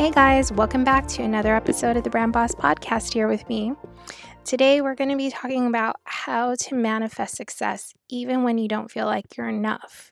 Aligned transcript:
Hey 0.00 0.10
guys, 0.10 0.50
welcome 0.50 0.82
back 0.82 1.06
to 1.08 1.22
another 1.22 1.54
episode 1.54 1.94
of 1.94 2.04
the 2.04 2.08
Brand 2.08 2.32
Boss 2.32 2.54
podcast 2.54 3.12
here 3.12 3.28
with 3.28 3.46
me. 3.50 3.74
Today, 4.46 4.80
we're 4.80 4.94
going 4.94 5.10
to 5.10 5.16
be 5.16 5.28
talking 5.28 5.66
about 5.66 5.96
how 6.04 6.54
to 6.54 6.74
manifest 6.74 7.36
success 7.36 7.92
even 8.08 8.42
when 8.42 8.56
you 8.56 8.66
don't 8.66 8.90
feel 8.90 9.04
like 9.04 9.36
you're 9.36 9.50
enough. 9.50 10.10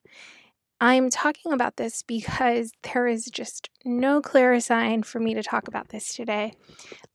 I'm 0.78 1.08
talking 1.08 1.54
about 1.54 1.78
this 1.78 2.02
because 2.02 2.70
there 2.82 3.06
is 3.06 3.30
just 3.32 3.70
no 3.82 4.20
clearer 4.20 4.60
sign 4.60 5.04
for 5.04 5.20
me 5.20 5.32
to 5.32 5.42
talk 5.42 5.68
about 5.68 5.88
this 5.88 6.14
today 6.14 6.52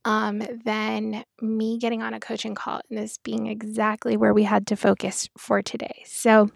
um, 0.03 0.41
than 0.65 1.25
me 1.43 1.77
getting 1.77 2.01
on 2.01 2.15
a 2.15 2.19
coaching 2.19 2.55
call 2.55 2.81
and 2.89 2.97
this 2.97 3.19
being 3.19 3.45
exactly 3.45 4.17
where 4.17 4.33
we 4.33 4.45
had 4.45 4.65
to 4.65 4.75
focus 4.75 5.29
for 5.37 5.61
today. 5.61 6.01
So 6.07 6.49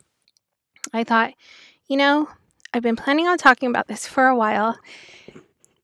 I 0.91 1.03
thought, 1.03 1.36
you 1.88 1.95
know, 1.95 2.28
I've 2.73 2.84
been 2.84 2.95
planning 2.95 3.28
on 3.28 3.38
talking 3.38 3.69
about 3.69 3.88
this 3.88 4.08
for 4.08 4.28
a 4.28 4.36
while, 4.36 4.78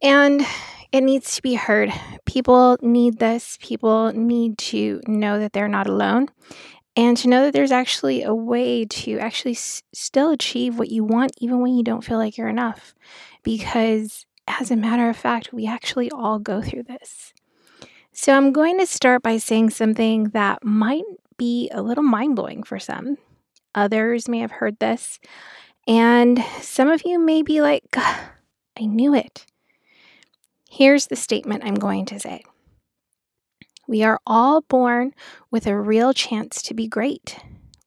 and 0.03 0.45
it 0.91 1.01
needs 1.01 1.35
to 1.35 1.41
be 1.41 1.55
heard. 1.55 1.91
People 2.25 2.77
need 2.81 3.17
this. 3.17 3.57
People 3.59 4.13
need 4.13 4.59
to 4.59 5.01
know 5.07 5.39
that 5.39 5.53
they're 5.53 5.67
not 5.67 5.87
alone 5.87 6.27
and 6.95 7.17
to 7.17 7.27
know 7.27 7.45
that 7.45 7.53
there's 7.53 7.71
actually 7.71 8.21
a 8.21 8.33
way 8.33 8.85
to 8.85 9.17
actually 9.17 9.53
s- 9.53 9.81
still 9.93 10.29
achieve 10.29 10.77
what 10.77 10.89
you 10.91 11.03
want, 11.03 11.31
even 11.39 11.59
when 11.61 11.75
you 11.75 11.83
don't 11.83 12.03
feel 12.03 12.17
like 12.17 12.37
you're 12.37 12.49
enough. 12.49 12.93
Because, 13.41 14.25
as 14.47 14.69
a 14.69 14.75
matter 14.75 15.09
of 15.09 15.17
fact, 15.17 15.51
we 15.51 15.65
actually 15.65 16.11
all 16.11 16.37
go 16.37 16.61
through 16.61 16.83
this. 16.83 17.33
So, 18.11 18.33
I'm 18.33 18.51
going 18.51 18.77
to 18.77 18.85
start 18.85 19.23
by 19.23 19.37
saying 19.37 19.71
something 19.71 20.25
that 20.29 20.63
might 20.63 21.03
be 21.37 21.69
a 21.73 21.81
little 21.81 22.03
mind 22.03 22.35
blowing 22.35 22.61
for 22.61 22.77
some. 22.77 23.17
Others 23.73 24.29
may 24.29 24.39
have 24.39 24.51
heard 24.51 24.77
this. 24.77 25.19
And 25.87 26.43
some 26.61 26.89
of 26.89 27.01
you 27.05 27.17
may 27.17 27.41
be 27.41 27.59
like, 27.61 27.83
I 27.95 28.85
knew 28.85 29.15
it. 29.15 29.47
Here's 30.75 31.05
the 31.05 31.15
statement 31.15 31.63
I'm 31.63 31.75
going 31.75 32.07
to 32.07 32.19
say 32.19 32.43
We 33.87 34.01
are 34.01 34.19
all 34.25 34.61
born 34.61 35.13
with 35.51 35.67
a 35.67 35.79
real 35.79 36.13
chance 36.13 36.63
to 36.63 36.73
be 36.73 36.87
great. 36.87 37.37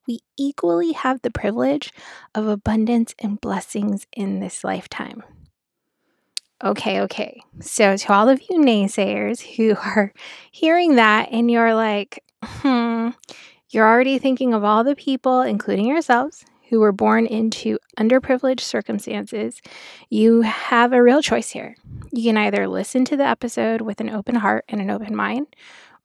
We 0.07 0.21
equally 0.37 0.93
have 0.93 1.21
the 1.21 1.29
privilege 1.29 1.91
of 2.33 2.47
abundance 2.47 3.13
and 3.19 3.41
blessings 3.41 4.07
in 4.13 4.39
this 4.39 4.63
lifetime. 4.63 5.23
Okay, 6.63 7.01
okay. 7.01 7.41
So, 7.59 7.97
to 7.97 8.13
all 8.13 8.29
of 8.29 8.41
you 8.49 8.57
naysayers 8.57 9.57
who 9.57 9.75
are 9.83 10.13
hearing 10.49 10.95
that 10.95 11.27
and 11.33 11.51
you're 11.51 11.75
like, 11.75 12.23
hmm, 12.41 13.09
you're 13.69 13.85
already 13.85 14.17
thinking 14.17 14.53
of 14.53 14.63
all 14.63 14.85
the 14.85 14.95
people, 14.95 15.41
including 15.41 15.87
yourselves, 15.87 16.45
who 16.69 16.79
were 16.79 16.91
born 16.91 17.25
into 17.25 17.77
underprivileged 17.97 18.59
circumstances, 18.59 19.61
you 20.09 20.41
have 20.41 20.93
a 20.93 21.01
real 21.01 21.21
choice 21.21 21.49
here. 21.49 21.75
You 22.11 22.23
can 22.23 22.37
either 22.37 22.67
listen 22.67 23.05
to 23.05 23.17
the 23.17 23.25
episode 23.25 23.81
with 23.81 24.01
an 24.01 24.09
open 24.09 24.35
heart 24.35 24.65
and 24.67 24.81
an 24.81 24.89
open 24.89 25.15
mind, 25.15 25.47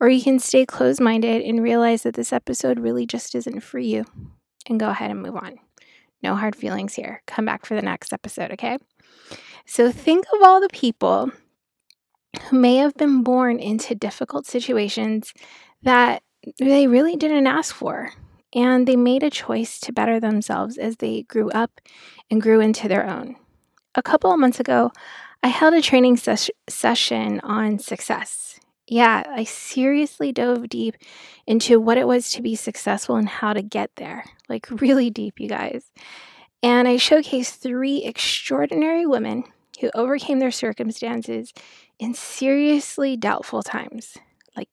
or 0.01 0.09
you 0.09 0.23
can 0.23 0.39
stay 0.39 0.65
closed 0.67 1.01
minded 1.01 1.43
and 1.43 1.63
realize 1.63 2.03
that 2.03 2.15
this 2.15 2.33
episode 2.33 2.79
really 2.79 3.07
just 3.07 3.35
isn't 3.35 3.61
for 3.61 3.79
you 3.79 4.05
and 4.69 4.79
go 4.81 4.91
ahead 4.91 5.11
and 5.11 5.23
move 5.23 5.37
on. 5.37 5.59
No 6.23 6.37
hard 6.37 6.55
feelings 6.55 6.95
here. 6.95 7.23
Come 7.27 7.45
back 7.45 7.67
for 7.67 7.75
the 7.75 7.83
next 7.83 8.13
episode, 8.13 8.53
okay? 8.53 8.79
So 9.67 9.91
think 9.91 10.27
of 10.35 10.43
all 10.43 10.61
the 10.61 10.69
people 10.69 11.31
who 12.49 12.59
may 12.59 12.77
have 12.77 12.95
been 12.95 13.23
born 13.23 13.59
into 13.59 13.95
difficult 13.95 14.47
situations 14.47 15.35
that 15.83 16.23
they 16.59 16.87
really 16.87 17.17
didn't 17.17 17.47
ask 17.47 17.75
for 17.75 18.11
and 18.55 18.87
they 18.87 18.97
made 18.97 19.23
a 19.23 19.31
choice 19.31 19.81
to 19.81 19.93
better 19.93 20.21
themselves 20.21 20.77
as 20.77 20.97
they 20.97 21.23
grew 21.23 21.51
up 21.51 21.81
and 22.31 22.43
grew 22.43 22.61
into 22.61 22.89
their 22.89 23.09
own. 23.09 23.37
A 23.95 24.03
couple 24.03 24.33
of 24.33 24.39
months 24.39 24.61
ago, 24.61 24.91
I 25.43 25.49
held 25.49 25.75
a 25.75 25.83
training 25.83 26.17
ses- 26.19 26.51
session 26.69 27.41
on 27.41 27.79
success. 27.79 28.61
Yeah, 28.87 29.23
I 29.29 29.45
seriously 29.45 30.33
dove 30.33 30.69
deep 30.69 30.97
into 31.47 31.81
what 31.81 31.99
it 31.99 32.07
was 32.07 32.31
to 32.33 32.43
be 32.43 32.55
successful 32.55 33.17
and 33.17 33.29
how 33.29 33.53
to 33.53 33.63
get 33.63 33.91
there. 33.97 34.25
Like, 34.49 34.69
really 34.71 35.11
deep, 35.11 35.41
you 35.41 35.49
guys. 35.49 35.85
And 36.63 36.87
I 36.87 36.97
showcased 36.97 37.57
three 37.57 38.05
extraordinary 38.05 39.07
women 39.07 39.45
who 39.81 39.91
overcame 39.95 40.39
their 40.39 40.51
circumstances 40.51 41.53
in 41.99 42.15
seriously 42.15 43.17
doubtful 43.17 43.63
times. 43.63 44.17
Like, 44.57 44.69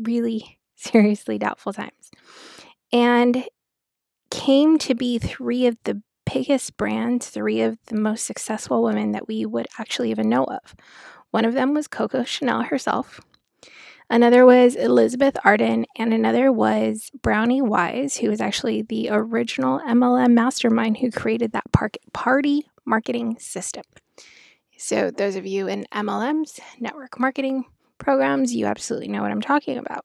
really 0.00 0.58
seriously 0.76 1.38
doubtful 1.38 1.72
times 1.72 2.10
and 2.92 3.44
came 4.30 4.78
to 4.78 4.94
be 4.94 5.18
three 5.18 5.66
of 5.66 5.76
the 5.84 6.02
biggest 6.32 6.76
brands, 6.76 7.28
three 7.28 7.60
of 7.60 7.78
the 7.86 7.96
most 7.96 8.26
successful 8.26 8.82
women 8.82 9.12
that 9.12 9.28
we 9.28 9.46
would 9.46 9.66
actually 9.78 10.10
even 10.10 10.28
know 10.28 10.44
of. 10.44 10.74
One 11.30 11.44
of 11.44 11.54
them 11.54 11.74
was 11.74 11.88
Coco 11.88 12.24
Chanel 12.24 12.62
herself. 12.62 13.20
Another 14.08 14.46
was 14.46 14.76
Elizabeth 14.76 15.36
Arden, 15.42 15.84
and 15.96 16.14
another 16.14 16.52
was 16.52 17.10
Brownie 17.22 17.60
Wise, 17.60 18.16
who 18.16 18.30
was 18.30 18.40
actually 18.40 18.82
the 18.82 19.08
original 19.10 19.80
MLM 19.80 20.32
mastermind 20.32 20.98
who 20.98 21.10
created 21.10 21.52
that 21.52 21.64
party 22.12 22.68
marketing 22.84 23.36
system. 23.40 23.82
So, 24.78 25.10
those 25.10 25.34
of 25.34 25.44
you 25.44 25.66
in 25.66 25.86
MLMs, 25.92 26.60
network 26.78 27.18
marketing 27.18 27.64
programs, 27.98 28.54
you 28.54 28.66
absolutely 28.66 29.08
know 29.08 29.22
what 29.22 29.32
I'm 29.32 29.40
talking 29.40 29.78
about. 29.78 30.04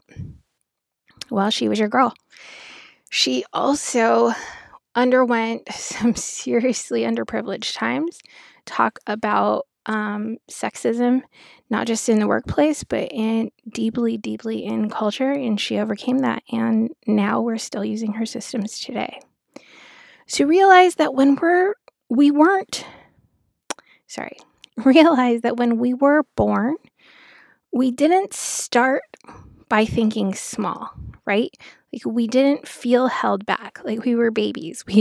Well, 1.30 1.52
she 1.52 1.69
was 1.69 1.78
your 1.78 1.90
girl. 1.90 2.13
She 3.11 3.44
also 3.51 4.31
underwent 4.95 5.72
some 5.73 6.16
seriously 6.16 7.01
underprivileged 7.01 7.75
times, 7.75 8.19
talk 8.66 8.99
about 9.05 9.67
um, 9.85 10.38
sexism, 10.49 11.21
not 11.69 11.88
just 11.88 12.07
in 12.07 12.19
the 12.19 12.27
workplace, 12.27 12.83
but 12.83 13.11
in 13.11 13.51
deeply, 13.69 14.17
deeply 14.17 14.63
in 14.63 14.89
culture. 14.89 15.31
And 15.31 15.59
she 15.59 15.77
overcame 15.77 16.19
that. 16.19 16.41
And 16.51 16.91
now 17.05 17.41
we're 17.41 17.57
still 17.57 17.83
using 17.83 18.13
her 18.13 18.25
systems 18.25 18.79
today. 18.79 19.19
So 20.25 20.45
realize 20.45 20.95
that 20.95 21.13
when 21.13 21.35
we're, 21.35 21.73
we 22.09 22.31
weren't, 22.31 22.85
sorry, 24.07 24.38
realize 24.77 25.41
that 25.41 25.57
when 25.57 25.79
we 25.79 25.94
were 25.94 26.23
born, 26.38 26.75
we 27.74 27.91
didn't 27.91 28.33
start 28.33 29.03
by 29.71 29.85
thinking 29.85 30.35
small, 30.35 30.91
right? 31.25 31.56
Like 31.94 32.06
we 32.06 32.27
didn't 32.27 32.68
feel 32.68 33.07
held 33.07 33.45
back. 33.45 33.79
Like 33.85 34.03
we 34.03 34.15
were 34.15 34.29
babies. 34.29 34.83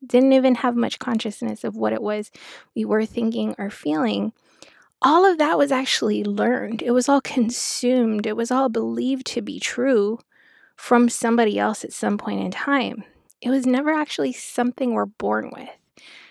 We 0.00 0.06
didn't 0.06 0.32
even 0.32 0.54
have 0.54 0.76
much 0.76 1.00
consciousness 1.00 1.64
of 1.64 1.74
what 1.74 1.92
it 1.92 2.00
was 2.00 2.30
we 2.76 2.84
were 2.84 3.04
thinking 3.04 3.56
or 3.58 3.68
feeling. 3.68 4.32
All 5.02 5.26
of 5.26 5.38
that 5.38 5.58
was 5.58 5.72
actually 5.72 6.22
learned. 6.22 6.82
It 6.82 6.92
was 6.92 7.08
all 7.08 7.20
consumed. 7.20 8.24
It 8.24 8.36
was 8.36 8.52
all 8.52 8.68
believed 8.68 9.26
to 9.26 9.42
be 9.42 9.58
true 9.58 10.20
from 10.76 11.08
somebody 11.08 11.58
else 11.58 11.84
at 11.84 11.92
some 11.92 12.16
point 12.16 12.40
in 12.40 12.52
time. 12.52 13.02
It 13.42 13.50
was 13.50 13.66
never 13.66 13.92
actually 13.92 14.32
something 14.32 14.94
we're 14.94 15.04
born 15.04 15.50
with. 15.52 15.68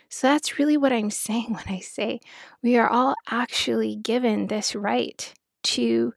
So 0.10 0.28
that's 0.28 0.58
really 0.58 0.78
what 0.78 0.94
I'm 0.94 1.12
saying 1.28 1.54
when 1.54 1.68
I 1.68 1.80
say 1.80 2.22
we 2.64 2.78
are 2.78 2.90
all 2.90 3.14
actually 3.30 3.98
given 3.98 4.48
this 4.48 4.74
right 4.74 5.32
to 5.64 6.14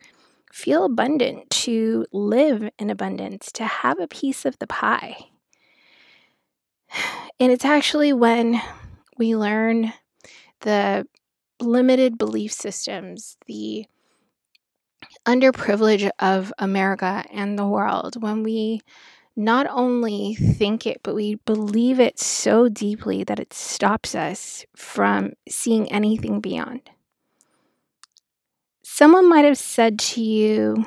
feel 0.52 0.84
abundant, 0.84 1.50
to 1.50 2.06
live 2.12 2.68
in 2.78 2.90
abundance, 2.90 3.50
to 3.52 3.64
have 3.64 4.00
a 4.00 4.08
piece 4.08 4.44
of 4.44 4.58
the 4.58 4.66
pie. 4.66 5.16
And 7.38 7.50
it's 7.50 7.64
actually 7.64 8.12
when 8.12 8.60
we 9.16 9.36
learn 9.36 9.92
the 10.60 11.06
limited 11.60 12.18
belief 12.18 12.52
systems, 12.52 13.36
the 13.46 13.86
underprivilege 15.26 16.10
of 16.18 16.52
America 16.58 17.24
and 17.32 17.58
the 17.58 17.66
world 17.66 18.20
when 18.22 18.42
we 18.42 18.80
not 19.36 19.66
only 19.70 20.34
think 20.34 20.86
it, 20.86 21.00
but 21.02 21.14
we 21.14 21.36
believe 21.46 22.00
it 22.00 22.18
so 22.18 22.68
deeply 22.68 23.24
that 23.24 23.40
it 23.40 23.52
stops 23.52 24.14
us 24.14 24.66
from 24.76 25.32
seeing 25.48 25.90
anything 25.90 26.40
beyond. 26.40 26.82
Someone 29.00 29.30
might 29.30 29.46
have 29.46 29.56
said 29.56 29.98
to 29.98 30.20
you 30.20 30.84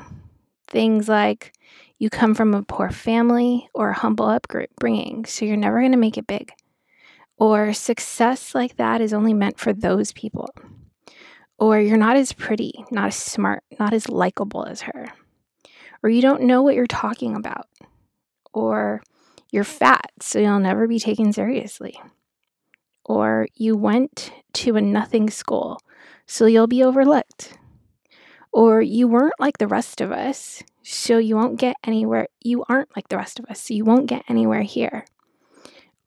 things 0.68 1.10
like, 1.10 1.52
you 1.98 2.12
come 2.12 2.36
from 2.36 2.54
a 2.54 2.62
poor 2.62 2.92
family 2.92 3.68
or 3.74 3.90
a 3.90 3.96
humble 3.96 4.28
upbringing, 4.28 5.26
so 5.26 5.46
you're 5.46 5.58
never 5.58 5.80
going 5.80 5.94
to 5.94 5.98
make 5.98 6.20
it 6.20 6.28
big. 6.28 6.52
Or 7.38 7.74
success 7.74 8.54
like 8.54 8.76
that 8.76 9.02
is 9.02 9.16
only 9.16 9.34
meant 9.34 9.60
for 9.60 9.74
those 9.74 10.12
people. 10.12 10.48
Or 11.58 11.80
you're 11.80 11.98
not 11.98 12.16
as 12.16 12.34
pretty, 12.34 12.86
not 12.92 13.08
as 13.08 13.16
smart, 13.16 13.64
not 13.80 13.94
as 13.94 14.08
likable 14.08 14.64
as 14.64 14.82
her. 14.82 15.08
Or 16.04 16.12
you 16.12 16.22
don't 16.22 16.44
know 16.44 16.62
what 16.62 16.76
you're 16.76 16.86
talking 16.86 17.36
about. 17.36 17.66
Or 18.54 19.02
you're 19.52 19.64
fat, 19.64 20.12
so 20.22 20.38
you'll 20.38 20.60
never 20.60 20.88
be 20.88 21.00
taken 21.00 21.34
seriously. 21.34 22.00
Or 23.06 23.48
you 23.56 23.76
went 23.76 24.32
to 24.54 24.76
a 24.76 24.82
nothing 24.82 25.32
school, 25.32 25.80
so 26.28 26.46
you'll 26.46 26.68
be 26.68 26.84
overlooked. 26.84 27.58
Or 28.54 28.82
you 28.82 29.08
weren't 29.08 29.40
like 29.40 29.58
the 29.58 29.68
rest 29.68 30.00
of 30.00 30.12
us, 30.12 30.62
so 30.84 31.18
you 31.18 31.36
won't 31.36 31.60
get 31.60 31.76
anywhere. 31.84 32.28
You 32.40 32.64
aren't 32.70 32.96
like 32.96 33.10
the 33.10 33.18
rest 33.18 33.40
of 33.40 33.46
us, 33.46 33.60
so 33.60 33.74
you 33.74 33.84
won't 33.84 34.06
get 34.06 34.24
anywhere 34.30 34.62
here. 34.62 35.06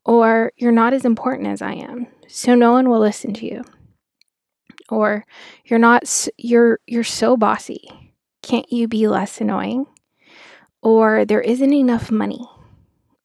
Or 0.05 0.53
you're 0.55 0.71
not 0.71 0.93
as 0.93 1.03
important 1.03 1.49
as 1.49 1.61
I 1.61 1.73
am, 1.73 2.07
so 2.27 2.55
no 2.55 2.71
one 2.71 2.89
will 2.89 3.01
listen 3.01 3.33
to 3.33 3.45
you. 3.45 3.65
Or 4.89 5.25
you're 5.65 5.79
not 5.79 6.29
you're 6.37 6.79
you're 6.87 7.03
so 7.03 7.35
bossy. 7.35 7.89
Can't 8.41 8.71
you 8.71 8.87
be 8.87 9.09
less 9.09 9.41
annoying? 9.41 9.85
Or 10.81 11.25
there 11.25 11.41
isn't 11.41 11.73
enough 11.73 12.09
money. 12.09 12.47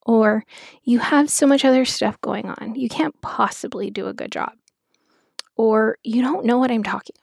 Or 0.04 0.44
you 0.82 0.98
have 0.98 1.30
so 1.30 1.46
much 1.46 1.64
other 1.64 1.84
stuff 1.84 2.20
going 2.20 2.46
on. 2.46 2.74
You 2.74 2.88
can't 2.88 3.20
possibly 3.20 3.88
do 3.88 4.08
a 4.08 4.12
good 4.12 4.32
job. 4.32 4.54
Or 5.56 5.98
you 6.02 6.22
don't 6.22 6.44
know 6.44 6.58
what 6.58 6.72
I'm 6.72 6.82
talking. 6.82 7.14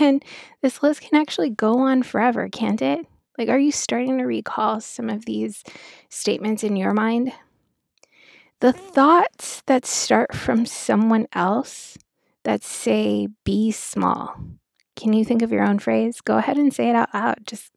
And 0.00 0.24
this 0.62 0.82
list 0.82 1.00
can 1.00 1.20
actually 1.20 1.50
go 1.50 1.78
on 1.78 2.02
forever, 2.02 2.48
can't 2.48 2.80
it? 2.82 3.06
Like, 3.36 3.48
are 3.48 3.58
you 3.58 3.72
starting 3.72 4.18
to 4.18 4.24
recall 4.24 4.80
some 4.80 5.08
of 5.08 5.24
these 5.24 5.62
statements 6.08 6.64
in 6.64 6.76
your 6.76 6.92
mind? 6.92 7.32
The 8.60 8.72
thoughts 8.72 9.62
that 9.66 9.86
start 9.86 10.34
from 10.34 10.66
someone 10.66 11.28
else 11.32 11.96
that 12.44 12.64
say, 12.64 13.28
be 13.44 13.70
small. 13.70 14.34
Can 14.96 15.12
you 15.12 15.24
think 15.24 15.42
of 15.42 15.52
your 15.52 15.64
own 15.64 15.78
phrase? 15.78 16.20
Go 16.20 16.38
ahead 16.38 16.58
and 16.58 16.74
say 16.74 16.88
it 16.88 16.96
out 16.96 17.14
loud. 17.14 17.38
Just 17.46 17.72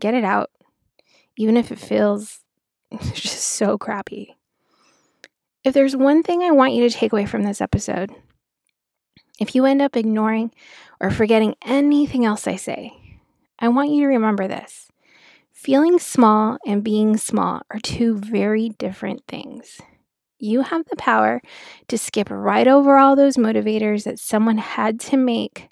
get 0.00 0.14
it 0.14 0.24
out, 0.24 0.50
even 1.36 1.58
if 1.58 1.70
it 1.70 1.78
feels 1.78 2.40
just 3.12 3.44
so 3.44 3.76
crappy. 3.76 4.36
If 5.64 5.74
there's 5.74 5.94
one 5.94 6.22
thing 6.22 6.42
I 6.42 6.50
want 6.50 6.72
you 6.72 6.88
to 6.88 6.94
take 6.94 7.12
away 7.12 7.26
from 7.26 7.42
this 7.42 7.60
episode, 7.60 8.10
if 9.42 9.56
you 9.56 9.64
end 9.64 9.82
up 9.82 9.96
ignoring 9.96 10.52
or 11.00 11.10
forgetting 11.10 11.56
anything 11.62 12.24
else 12.24 12.46
I 12.46 12.54
say, 12.54 12.92
I 13.58 13.68
want 13.68 13.90
you 13.90 14.02
to 14.02 14.06
remember 14.06 14.46
this. 14.46 14.88
Feeling 15.52 15.98
small 15.98 16.58
and 16.64 16.84
being 16.84 17.16
small 17.16 17.62
are 17.70 17.80
two 17.80 18.16
very 18.16 18.70
different 18.70 19.24
things. 19.26 19.80
You 20.38 20.62
have 20.62 20.84
the 20.88 20.96
power 20.96 21.40
to 21.88 21.98
skip 21.98 22.28
right 22.30 22.68
over 22.68 22.96
all 22.96 23.16
those 23.16 23.36
motivators 23.36 24.04
that 24.04 24.20
someone 24.20 24.58
had 24.58 25.00
to 25.00 25.16
make. 25.16 25.68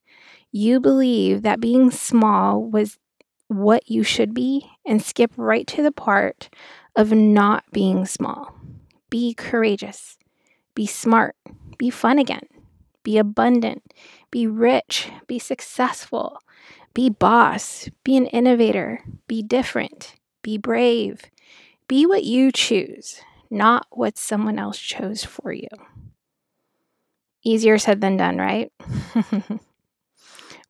You 0.50 0.80
believe 0.80 1.42
that 1.42 1.60
being 1.60 1.92
small 1.92 2.62
was 2.62 2.98
what 3.46 3.88
you 3.88 4.02
should 4.02 4.34
be 4.34 4.68
and 4.84 5.00
skip 5.00 5.32
right 5.36 5.66
to 5.68 5.82
the 5.82 5.92
part 5.92 6.50
of 6.96 7.12
not 7.12 7.64
being 7.72 8.04
small. 8.04 8.52
Be 9.10 9.32
courageous, 9.32 10.18
be 10.74 10.86
smart, 10.86 11.36
be 11.78 11.90
fun 11.90 12.18
again, 12.18 12.46
be 13.02 13.18
abundant, 13.18 13.92
be 14.30 14.46
rich, 14.46 15.08
be 15.26 15.38
successful, 15.38 16.38
be 16.94 17.08
boss, 17.08 17.88
be 18.04 18.16
an 18.16 18.26
innovator, 18.26 19.04
be 19.26 19.42
different, 19.42 20.14
be 20.42 20.58
brave, 20.58 21.22
be 21.88 22.06
what 22.06 22.24
you 22.24 22.52
choose 22.52 23.20
not 23.50 23.86
what 23.90 24.16
someone 24.16 24.58
else 24.58 24.78
chose 24.78 25.24
for 25.24 25.52
you. 25.52 25.68
Easier 27.44 27.78
said 27.78 28.00
than 28.00 28.16
done, 28.16 28.38
right? 28.38 28.70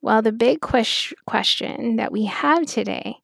well, 0.00 0.22
the 0.22 0.32
big 0.32 0.60
ques- 0.60 1.12
question 1.26 1.96
that 1.96 2.12
we 2.12 2.24
have 2.24 2.64
today 2.64 3.16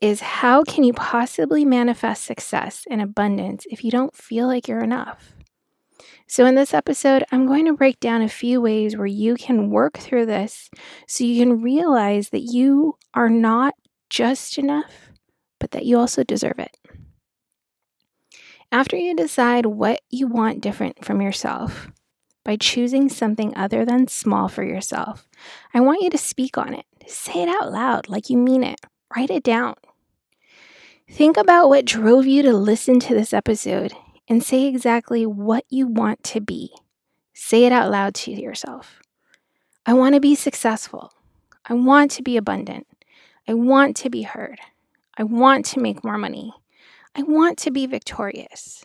is 0.00 0.20
how 0.20 0.62
can 0.64 0.84
you 0.84 0.92
possibly 0.92 1.64
manifest 1.64 2.24
success 2.24 2.84
and 2.90 3.00
abundance 3.00 3.64
if 3.70 3.84
you 3.84 3.90
don't 3.90 4.14
feel 4.14 4.46
like 4.46 4.68
you're 4.68 4.82
enough? 4.82 5.32
So, 6.32 6.46
in 6.46 6.54
this 6.54 6.72
episode, 6.72 7.24
I'm 7.30 7.46
going 7.46 7.66
to 7.66 7.74
break 7.74 8.00
down 8.00 8.22
a 8.22 8.26
few 8.26 8.62
ways 8.62 8.96
where 8.96 9.04
you 9.04 9.34
can 9.34 9.68
work 9.68 9.98
through 9.98 10.24
this 10.24 10.70
so 11.06 11.24
you 11.24 11.38
can 11.38 11.60
realize 11.60 12.30
that 12.30 12.40
you 12.40 12.96
are 13.12 13.28
not 13.28 13.74
just 14.08 14.56
enough, 14.56 15.10
but 15.58 15.72
that 15.72 15.84
you 15.84 15.98
also 15.98 16.24
deserve 16.24 16.58
it. 16.58 16.74
After 18.72 18.96
you 18.96 19.14
decide 19.14 19.66
what 19.66 20.00
you 20.08 20.26
want 20.26 20.62
different 20.62 21.04
from 21.04 21.20
yourself, 21.20 21.88
by 22.44 22.56
choosing 22.56 23.10
something 23.10 23.54
other 23.54 23.84
than 23.84 24.08
small 24.08 24.48
for 24.48 24.64
yourself, 24.64 25.28
I 25.74 25.80
want 25.80 26.00
you 26.00 26.08
to 26.08 26.16
speak 26.16 26.56
on 26.56 26.72
it. 26.72 26.86
Say 27.06 27.42
it 27.42 27.50
out 27.50 27.70
loud 27.70 28.08
like 28.08 28.30
you 28.30 28.38
mean 28.38 28.64
it. 28.64 28.80
Write 29.14 29.28
it 29.28 29.42
down. 29.42 29.74
Think 31.10 31.36
about 31.36 31.68
what 31.68 31.84
drove 31.84 32.24
you 32.24 32.40
to 32.40 32.54
listen 32.54 33.00
to 33.00 33.14
this 33.14 33.34
episode 33.34 33.92
and 34.32 34.42
say 34.42 34.64
exactly 34.66 35.26
what 35.26 35.62
you 35.68 35.86
want 35.86 36.24
to 36.24 36.40
be. 36.40 36.72
Say 37.34 37.66
it 37.66 37.72
out 37.72 37.90
loud 37.90 38.14
to 38.14 38.30
yourself. 38.30 39.02
I 39.84 39.92
want 39.92 40.14
to 40.14 40.22
be 40.22 40.34
successful. 40.34 41.12
I 41.66 41.74
want 41.74 42.10
to 42.12 42.22
be 42.22 42.38
abundant. 42.38 42.86
I 43.46 43.52
want 43.52 43.94
to 43.98 44.08
be 44.08 44.22
heard. 44.22 44.58
I 45.18 45.24
want 45.24 45.66
to 45.66 45.80
make 45.80 46.02
more 46.02 46.16
money. 46.16 46.54
I 47.14 47.24
want 47.24 47.58
to 47.58 47.70
be 47.70 47.86
victorious. 47.86 48.82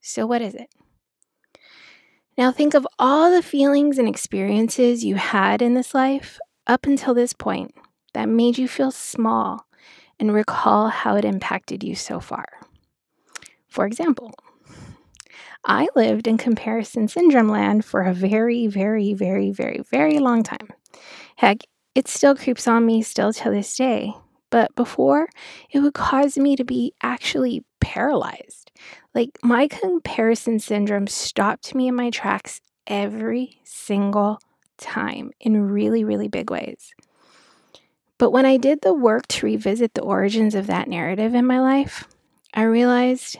So, 0.00 0.26
what 0.26 0.42
is 0.42 0.56
it? 0.56 0.68
Now, 2.36 2.50
think 2.50 2.74
of 2.74 2.84
all 2.98 3.30
the 3.30 3.40
feelings 3.40 3.98
and 3.98 4.08
experiences 4.08 5.04
you 5.04 5.14
had 5.14 5.62
in 5.62 5.74
this 5.74 5.94
life 5.94 6.40
up 6.66 6.86
until 6.86 7.14
this 7.14 7.34
point 7.34 7.72
that 8.14 8.28
made 8.28 8.58
you 8.58 8.66
feel 8.66 8.90
small 8.90 9.64
and 10.18 10.34
recall 10.34 10.88
how 10.88 11.14
it 11.14 11.24
impacted 11.24 11.84
you 11.84 11.94
so 11.94 12.18
far. 12.18 12.46
For 13.68 13.86
example, 13.86 14.34
I 15.64 15.88
lived 15.94 16.26
in 16.26 16.38
comparison 16.38 17.08
syndrome 17.08 17.48
land 17.48 17.84
for 17.84 18.02
a 18.02 18.14
very, 18.14 18.66
very, 18.66 19.14
very, 19.14 19.50
very, 19.50 19.80
very 19.90 20.18
long 20.18 20.42
time. 20.42 20.68
Heck, 21.36 21.58
it 21.94 22.08
still 22.08 22.34
creeps 22.34 22.66
on 22.66 22.86
me 22.86 23.02
still 23.02 23.32
to 23.32 23.50
this 23.50 23.76
day. 23.76 24.14
But 24.50 24.74
before, 24.74 25.28
it 25.70 25.80
would 25.80 25.94
cause 25.94 26.38
me 26.38 26.56
to 26.56 26.64
be 26.64 26.94
actually 27.02 27.64
paralyzed. 27.80 28.70
Like 29.14 29.30
my 29.42 29.68
comparison 29.68 30.58
syndrome 30.58 31.06
stopped 31.06 31.74
me 31.74 31.88
in 31.88 31.94
my 31.94 32.10
tracks 32.10 32.60
every 32.86 33.60
single 33.64 34.40
time 34.78 35.32
in 35.40 35.68
really, 35.68 36.04
really 36.04 36.28
big 36.28 36.50
ways. 36.50 36.94
But 38.16 38.30
when 38.30 38.46
I 38.46 38.56
did 38.56 38.80
the 38.80 38.94
work 38.94 39.28
to 39.28 39.46
revisit 39.46 39.94
the 39.94 40.02
origins 40.02 40.54
of 40.54 40.66
that 40.66 40.88
narrative 40.88 41.34
in 41.34 41.46
my 41.46 41.60
life, 41.60 42.08
I 42.54 42.62
realized 42.62 43.38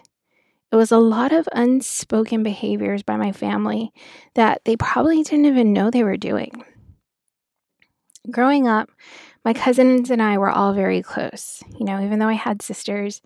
it 0.71 0.77
was 0.77 0.93
a 0.93 0.99
lot 0.99 1.33
of 1.33 1.49
unspoken 1.53 2.43
behaviors 2.43 3.03
by 3.03 3.17
my 3.17 3.33
family 3.33 3.93
that 4.35 4.61
they 4.65 4.77
probably 4.77 5.23
didn't 5.23 5.47
even 5.47 5.73
know 5.73 5.91
they 5.91 6.05
were 6.05 6.17
doing. 6.17 6.65
Growing 8.31 8.69
up, 8.69 8.91
my 9.45 9.55
cousins 9.55 10.11
and 10.11 10.23
I 10.23 10.37
were 10.37 10.51
all 10.51 10.75
very 10.75 11.01
close. 11.01 11.63
You 11.79 11.87
know, 11.87 12.05
even 12.05 12.19
though 12.19 12.29
I 12.29 12.35
had 12.35 12.61
sisters, 12.61 13.23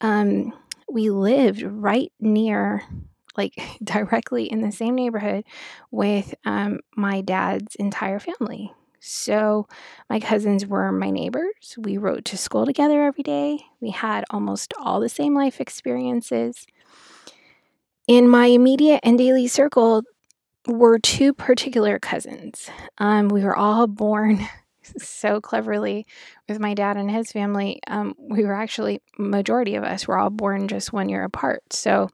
um, 0.00 0.52
we 0.88 1.10
lived 1.10 1.62
right 1.62 2.12
near, 2.20 2.82
like 3.36 3.54
directly 3.82 4.44
in 4.44 4.60
the 4.60 4.70
same 4.70 4.94
neighborhood 4.94 5.44
with 5.90 6.34
um, 6.44 6.80
my 6.96 7.20
dad's 7.20 7.74
entire 7.76 8.20
family. 8.20 8.72
So, 9.00 9.68
my 10.10 10.18
cousins 10.18 10.66
were 10.66 10.90
my 10.90 11.10
neighbors. 11.10 11.76
We 11.78 11.96
rode 11.96 12.24
to 12.26 12.36
school 12.36 12.66
together 12.66 13.04
every 13.04 13.22
day. 13.22 13.60
We 13.80 13.90
had 13.90 14.24
almost 14.30 14.74
all 14.80 15.00
the 15.00 15.08
same 15.08 15.34
life 15.34 15.60
experiences. 15.60 16.66
In 18.08 18.28
my 18.28 18.46
immediate 18.46 19.00
and 19.02 19.18
daily 19.18 19.48
circle 19.48 20.02
were 20.68 20.98
two 21.00 21.32
particular 21.32 21.98
cousins. 21.98 22.70
Um, 22.98 23.26
we 23.28 23.42
were 23.42 23.56
all 23.56 23.88
born 23.88 24.46
so 24.98 25.40
cleverly 25.40 26.06
with 26.48 26.60
my 26.60 26.74
dad 26.74 26.96
and 26.96 27.10
his 27.10 27.32
family. 27.32 27.80
Um, 27.88 28.14
we 28.16 28.44
were 28.44 28.54
actually, 28.54 29.02
majority 29.18 29.74
of 29.74 29.82
us 29.82 30.06
were 30.06 30.18
all 30.18 30.30
born 30.30 30.68
just 30.68 30.92
one 30.92 31.08
year 31.08 31.24
apart. 31.24 31.64
So 31.72 32.08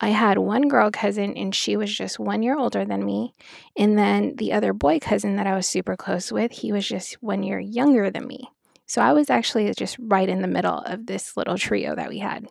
I 0.00 0.08
had 0.08 0.38
one 0.38 0.68
girl 0.68 0.90
cousin, 0.90 1.36
and 1.36 1.54
she 1.54 1.76
was 1.76 1.94
just 1.94 2.18
one 2.18 2.42
year 2.42 2.56
older 2.56 2.86
than 2.86 3.04
me. 3.04 3.34
And 3.76 3.98
then 3.98 4.36
the 4.36 4.54
other 4.54 4.72
boy 4.72 5.00
cousin 5.00 5.36
that 5.36 5.46
I 5.46 5.54
was 5.54 5.66
super 5.66 5.96
close 5.96 6.32
with, 6.32 6.50
he 6.50 6.72
was 6.72 6.88
just 6.88 7.22
one 7.22 7.42
year 7.42 7.58
younger 7.58 8.10
than 8.10 8.26
me. 8.26 8.48
So 8.86 9.02
I 9.02 9.12
was 9.12 9.28
actually 9.28 9.70
just 9.74 9.98
right 10.00 10.28
in 10.28 10.40
the 10.40 10.48
middle 10.48 10.78
of 10.78 11.04
this 11.04 11.36
little 11.36 11.58
trio 11.58 11.94
that 11.94 12.08
we 12.08 12.20
had. 12.20 12.46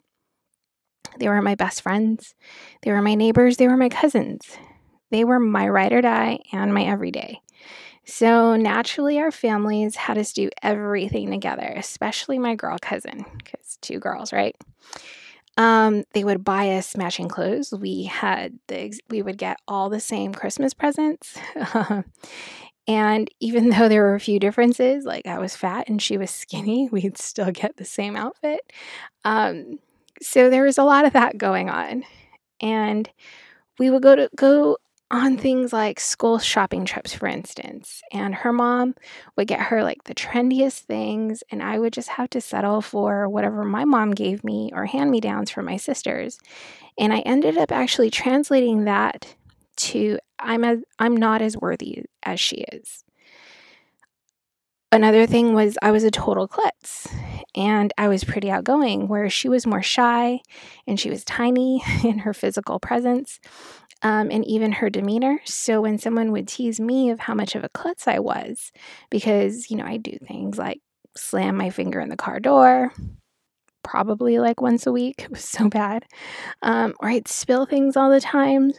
They 1.20 1.30
were 1.30 1.42
my 1.42 1.56
best 1.56 1.82
friends, 1.82 2.36
they 2.82 2.92
were 2.92 3.02
my 3.02 3.16
neighbors, 3.16 3.58
they 3.58 3.68
were 3.68 3.78
my 3.78 3.90
cousins. 3.90 4.58
They 5.12 5.24
were 5.24 5.40
my 5.40 5.70
ride 5.70 5.94
or 5.94 6.02
die 6.02 6.40
and 6.52 6.74
my 6.74 6.84
everyday. 6.84 7.40
So 8.06 8.56
naturally, 8.56 9.20
our 9.20 9.32
families 9.32 9.96
had 9.96 10.18
us 10.18 10.32
do 10.34 10.50
everything 10.62 11.32
together, 11.32 11.74
especially 11.76 12.38
my 12.38 12.56
girl 12.56 12.78
cousin, 12.80 13.26
because 13.38 13.78
two 13.82 14.00
girls, 14.00 14.32
right? 14.32 14.56
Um, 15.58 16.04
they 16.14 16.24
would 16.24 16.44
buy 16.44 16.72
us 16.72 16.98
matching 16.98 17.30
clothes. 17.30 17.72
We 17.72 18.04
had 18.04 18.60
the 18.68 18.94
we 19.10 19.22
would 19.22 19.38
get 19.38 19.58
all 19.68 19.90
the 19.90 20.00
same 20.00 20.34
Christmas 20.34 20.74
presents. 20.74 21.38
and 22.88 23.30
even 23.40 23.70
though 23.70 23.88
there 23.88 24.04
were 24.04 24.16
a 24.16 24.20
few 24.20 24.40
differences, 24.40 25.06
like 25.06 25.26
I 25.26 25.40
was 25.40 25.56
fat 25.56 25.88
and 25.88 26.02
she 26.02 26.18
was 26.18 26.30
skinny, 26.30 26.90
we'd 26.92 27.18
still 27.18 27.52
get 27.52 27.78
the 27.78 27.86
same 27.86 28.16
outfit. 28.16 28.62
Um, 29.24 29.80
so 30.22 30.50
there 30.50 30.64
was 30.64 30.78
a 30.78 30.84
lot 30.84 31.06
of 31.06 31.14
that 31.14 31.38
going 31.38 31.70
on. 31.70 32.04
And 32.62 33.10
we 33.80 33.90
would 33.90 34.02
go 34.02 34.16
to 34.16 34.30
go 34.36 34.78
on 35.12 35.38
things 35.38 35.72
like 35.72 36.00
school 36.00 36.40
shopping 36.40 36.84
trips, 36.86 37.14
for 37.14 37.28
instance. 37.28 38.02
And 38.12 38.34
her 38.34 38.52
mom 38.52 38.96
would 39.36 39.48
get 39.48 39.60
her 39.60 39.84
like 39.84 40.04
the 40.06 40.16
trendiest 40.16 40.80
things, 40.82 41.44
and 41.52 41.62
I 41.62 41.80
would 41.80 41.94
just 41.94 42.10
have 42.10 42.30
to 42.32 42.42
settle 42.42 42.82
for 42.82 43.30
whatever 43.30 43.64
my 43.64 43.86
mom 43.86 44.12
gave 44.12 44.44
me 44.44 44.72
or 44.74 44.86
hand 44.86 45.12
me 45.12 45.20
downs 45.20 45.52
for 45.52 45.62
my 45.62 45.78
sisters. 45.78 46.40
And 46.98 47.14
I 47.14 47.20
ended 47.20 47.58
up 47.58 47.72
actually 47.72 48.10
translating 48.10 48.86
that 48.86 49.36
to 49.78 50.20
I'm 50.40 50.64
as 50.64 50.80
I'm 51.00 51.16
not 51.16 51.42
as 51.42 51.58
worthy 51.58 52.04
as 52.24 52.40
she 52.40 52.58
is. 52.72 53.04
Another 54.92 55.28
thing 55.28 55.54
was 55.54 55.78
I 55.82 55.92
was 55.92 56.04
a 56.04 56.12
total 56.12 56.48
klutz 56.48 57.08
and 57.56 57.94
I 57.98 58.08
was 58.08 58.24
pretty 58.24 58.52
outgoing, 58.52 59.08
where 59.08 59.30
she 59.30 59.50
was 59.50 59.66
more 59.66 59.82
shy 59.82 60.42
and 60.86 61.00
she 61.00 61.10
was 61.10 61.24
tiny 61.24 61.82
in 62.04 62.20
her 62.20 62.34
physical 62.34 62.80
presence 62.80 63.40
um, 64.02 64.30
and 64.30 64.46
even 64.46 64.74
her 64.74 64.90
demeanor. 64.90 65.40
So 65.46 65.82
when 65.82 65.98
someone 65.98 66.32
would 66.32 66.48
tease 66.48 66.80
me 66.80 67.10
of 67.10 67.20
how 67.20 67.34
much 67.34 67.56
of 67.56 67.64
a 67.64 67.70
klutz 67.70 68.08
I 68.08 68.20
was, 68.20 68.72
because, 69.10 69.72
you 69.72 69.78
know, 69.78 69.86
I 69.86 69.98
do 69.98 70.18
things 70.28 70.58
like 70.58 70.82
slam 71.16 71.56
my 71.58 71.70
finger 71.70 72.00
in 72.00 72.10
the 72.10 72.18
car 72.18 72.40
door, 72.40 72.92
probably 73.84 74.40
like 74.40 74.62
once 74.62 74.86
a 74.86 74.92
week. 74.92 75.24
It 75.26 75.32
was 75.32 75.44
so 75.44 75.70
bad. 75.70 76.06
Um, 76.62 76.94
or 77.00 77.10
I'd 77.10 77.28
spill 77.28 77.66
things 77.66 77.96
all 77.96 78.12
the 78.12 78.20
time. 78.22 78.74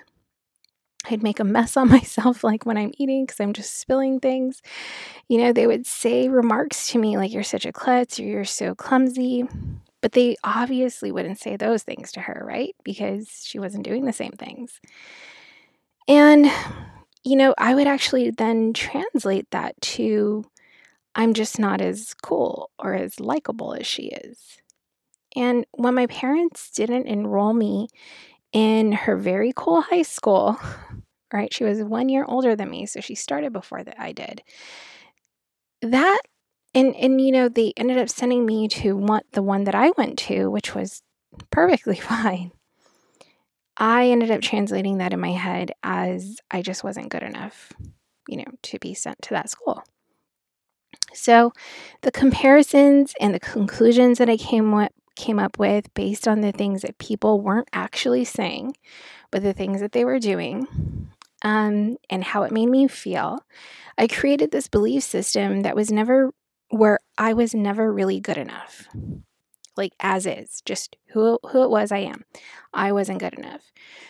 I'd 1.11 1.23
make 1.23 1.41
a 1.41 1.45
mess 1.45 1.77
on 1.77 1.89
myself, 1.91 2.45
like 2.45 2.67
when 2.67 2.77
I'm 2.77 2.93
eating, 2.99 3.27
because 3.27 3.41
I'm 3.41 3.53
just 3.53 3.79
spilling 3.79 4.21
things. 4.21 4.63
You 5.29 5.39
know, 5.39 5.53
they 5.53 5.67
would 5.67 5.87
say 5.87 6.29
remarks 6.29 6.91
to 6.91 6.99
me 6.99 7.17
like, 7.17 7.33
you're 7.33 7.43
such 7.43 7.67
a 7.67 7.73
klutz 7.73 8.19
or 8.19 8.25
you're 8.25 8.45
so 8.45 8.75
clumsy. 8.75 9.45
But 10.03 10.13
they 10.13 10.37
obviously 10.45 11.11
wouldn't 11.11 11.41
say 11.41 11.57
those 11.57 11.83
things 11.83 12.13
to 12.13 12.21
her, 12.21 12.45
right? 12.47 12.77
Because 12.85 13.43
she 13.45 13.59
wasn't 13.59 13.85
doing 13.85 14.05
the 14.05 14.13
same 14.13 14.33
things. 14.33 14.81
And, 16.07 16.51
you 17.25 17.35
know, 17.35 17.55
I 17.59 17.75
would 17.75 17.89
actually 17.89 18.31
then 18.31 18.73
translate 18.73 19.51
that 19.51 19.81
to 19.81 20.45
I'm 21.17 21.33
just 21.33 21.59
not 21.59 21.81
as 21.81 22.15
cool 22.23 22.71
or 22.79 22.95
as 22.95 23.19
likable 23.19 23.75
as 23.75 23.87
she 23.87 24.09
is. 24.09 24.59
And 25.35 25.67
when 25.73 25.95
my 25.95 26.07
parents 26.07 26.71
didn't 26.71 27.07
enroll 27.07 27.55
me 27.55 27.89
in 28.57 28.91
her 28.93 29.19
very 29.19 29.53
cool 29.55 29.83
high 29.83 30.01
school, 30.01 30.59
right? 31.31 31.53
She 31.53 31.63
was 31.63 31.83
one 31.83 32.09
year 32.09 32.25
older 32.27 32.57
than 32.57 32.71
me, 32.71 32.87
so 32.87 33.01
she 33.01 33.15
started 33.15 33.53
before 33.53 33.85
that 33.85 34.01
I 34.01 34.13
did. 34.13 34.43
That 35.83 36.23
and 36.75 36.97
and 36.97 37.21
you 37.21 37.33
know 37.33 37.51
they 37.51 37.75
ended 37.77 37.99
up 37.99 38.09
sending 38.09 38.47
me 38.47 38.67
to 38.69 38.97
one 38.97 39.21
the 39.33 39.43
one 39.43 39.65
that 39.65 39.75
I 39.75 39.91
went 39.99 40.19
to, 40.21 40.51
which 40.51 40.75
was 40.75 41.03
perfectly 41.51 41.97
fine. 42.01 42.51
I 43.77 44.09
ended 44.09 44.31
up 44.31 44.41
translating 44.41 44.97
that 44.99 45.13
in 45.13 45.21
my 45.21 45.33
head 45.33 45.73
as 45.83 46.39
I 46.51 46.63
just 46.63 46.83
wasn't 46.83 47.11
good 47.11 47.23
enough, 47.23 47.75
you 48.27 48.39
know, 48.39 48.51
to 48.63 48.79
be 48.79 48.95
sent 48.95 49.21
to 49.21 49.31
that 49.35 49.51
school. 49.51 49.85
So, 51.13 51.53
the 52.01 52.11
comparisons 52.11 53.13
and 53.21 53.35
the 53.35 53.41
conclusions 53.41 54.17
that 54.17 54.31
I 54.31 54.39
came 54.39 54.73
with, 54.73 54.93
came 55.17 55.39
up 55.39 55.59
with 55.59 55.93
based 55.95 56.29
on 56.29 56.41
the 56.41 56.53
things 56.53 56.83
that 56.83 56.99
people 56.99 57.41
weren't 57.41 57.69
actually 57.73 58.25
saying, 58.25 58.77
but 59.31 59.43
the 59.43 59.53
things 59.53 59.81
that 59.81 59.93
they 59.93 60.05
were 60.05 60.19
doing, 60.19 61.11
um, 61.43 61.97
and 62.09 62.25
how 62.25 62.43
it 62.43 62.53
made 62.53 62.69
me 62.69 62.87
feel, 62.87 63.39
I 63.99 64.07
created 64.07 64.51
this 64.51 64.69
belief 64.69 65.03
system 65.03 65.63
that 65.63 65.77
was 65.77 65.91
never 65.91 66.33
where 66.71 67.01
I 67.17 67.33
was 67.33 67.55
never 67.55 67.93
really 67.93 68.21
good 68.21 68.37
enough. 68.37 68.89
Like 69.77 69.93
as 70.01 70.27
is, 70.27 70.63
just 70.65 70.97
who 71.13 71.39
who 71.51 71.63
it 71.63 71.71
was 71.71 71.93
I 71.93 71.99
am. 71.99 72.25
I 72.73 72.93
wasn't 72.93 73.21
good 73.21 73.35
enough. 73.35 73.63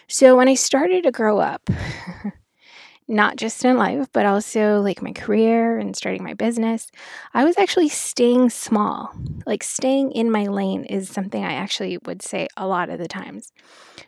So 0.08 0.36
when 0.36 0.48
I 0.48 0.54
started 0.54 1.02
to 1.04 1.10
grow 1.10 1.38
up, 1.38 1.68
not 3.08 3.36
just 3.36 3.64
in 3.64 3.76
life, 3.76 4.08
but 4.12 4.26
also 4.26 4.80
like 4.80 5.02
my 5.02 5.12
career 5.12 5.78
and 5.78 5.96
starting 5.96 6.24
my 6.24 6.34
business, 6.34 6.90
I 7.32 7.44
was 7.44 7.56
actually 7.56 7.88
staying 7.88 8.50
small. 8.50 9.14
Like 9.46 9.62
staying 9.62 10.12
in 10.12 10.30
my 10.30 10.44
lane 10.46 10.84
is 10.84 11.08
something 11.08 11.44
I 11.44 11.52
actually 11.52 11.98
would 12.04 12.22
say 12.22 12.48
a 12.56 12.66
lot 12.66 12.90
of 12.90 12.98
the 12.98 13.08
times. 13.08 13.52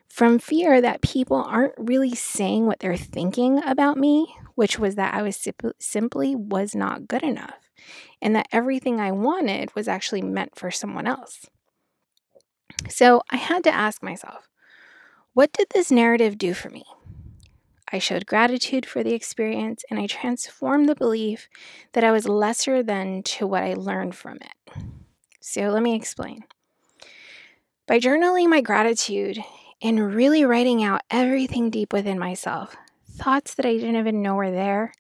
From 0.09 0.39
fear 0.39 0.81
that 0.81 1.01
people 1.01 1.37
aren't 1.37 1.75
really 1.77 2.15
saying 2.15 2.67
what 2.67 2.81
they're 2.81 2.97
thinking 2.97 3.63
about 3.65 3.97
me, 3.97 4.35
which 4.57 4.79
was 4.79 4.97
that 4.97 5.15
I 5.15 5.23
was 5.23 5.47
simply 5.79 6.35
was 6.35 6.75
not 6.75 7.07
good 7.07 7.23
enough 7.23 7.55
and 8.21 8.35
that 8.35 8.49
everything 8.51 9.01
I 9.01 9.13
wanted 9.13 9.75
was 9.77 9.87
actually 9.87 10.23
meant 10.23 10.57
for 10.57 10.71
someone 10.71 11.07
else. 11.07 11.47
So 12.89 13.23
I 13.31 13.37
had 13.37 13.63
to 13.65 13.75
ask 13.75 14.03
myself, 14.03 14.49
what 15.35 15.53
did 15.53 15.69
this 15.71 15.91
narrative 15.93 16.37
do 16.37 16.55
for 16.55 16.69
me? 16.71 16.85
I 17.93 17.99
showed 17.99 18.27
gratitude 18.27 18.87
for 18.87 19.03
the 19.03 19.15
experience 19.15 19.85
and 19.91 19.99
I 19.99 20.07
transformed 20.07 20.89
the 20.89 20.95
belief 20.95 21.49
that 21.93 22.05
I 22.05 22.13
was 22.13 22.29
lesser 22.29 22.83
than 22.83 23.23
to 23.25 23.47
what 23.47 23.63
I 23.63 23.75
learned 23.75 24.15
from 24.15 24.37
it. 24.37 24.73
So 25.41 25.63
let 25.71 25.83
me 25.83 25.95
explain. 25.95 26.45
By 27.87 27.99
journaling 27.99 28.49
my 28.49 28.61
gratitude 28.61 29.39
and 29.81 30.15
really 30.15 30.45
writing 30.45 30.85
out 30.85 31.01
everything 31.11 31.71
deep 31.71 31.93
within 31.93 32.19
myself, 32.19 32.77
thoughts 33.11 33.55
that 33.55 33.65
I 33.65 33.73
didn't 33.75 33.97
even 33.97 34.23
know 34.23 34.35
were 34.35 34.51
there, 34.51 34.93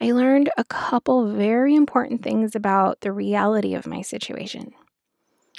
I 0.00 0.12
learned 0.12 0.50
a 0.56 0.64
couple 0.64 1.34
very 1.34 1.74
important 1.74 2.22
things 2.22 2.54
about 2.54 3.02
the 3.02 3.12
reality 3.12 3.74
of 3.74 3.86
my 3.86 4.00
situation. 4.00 4.72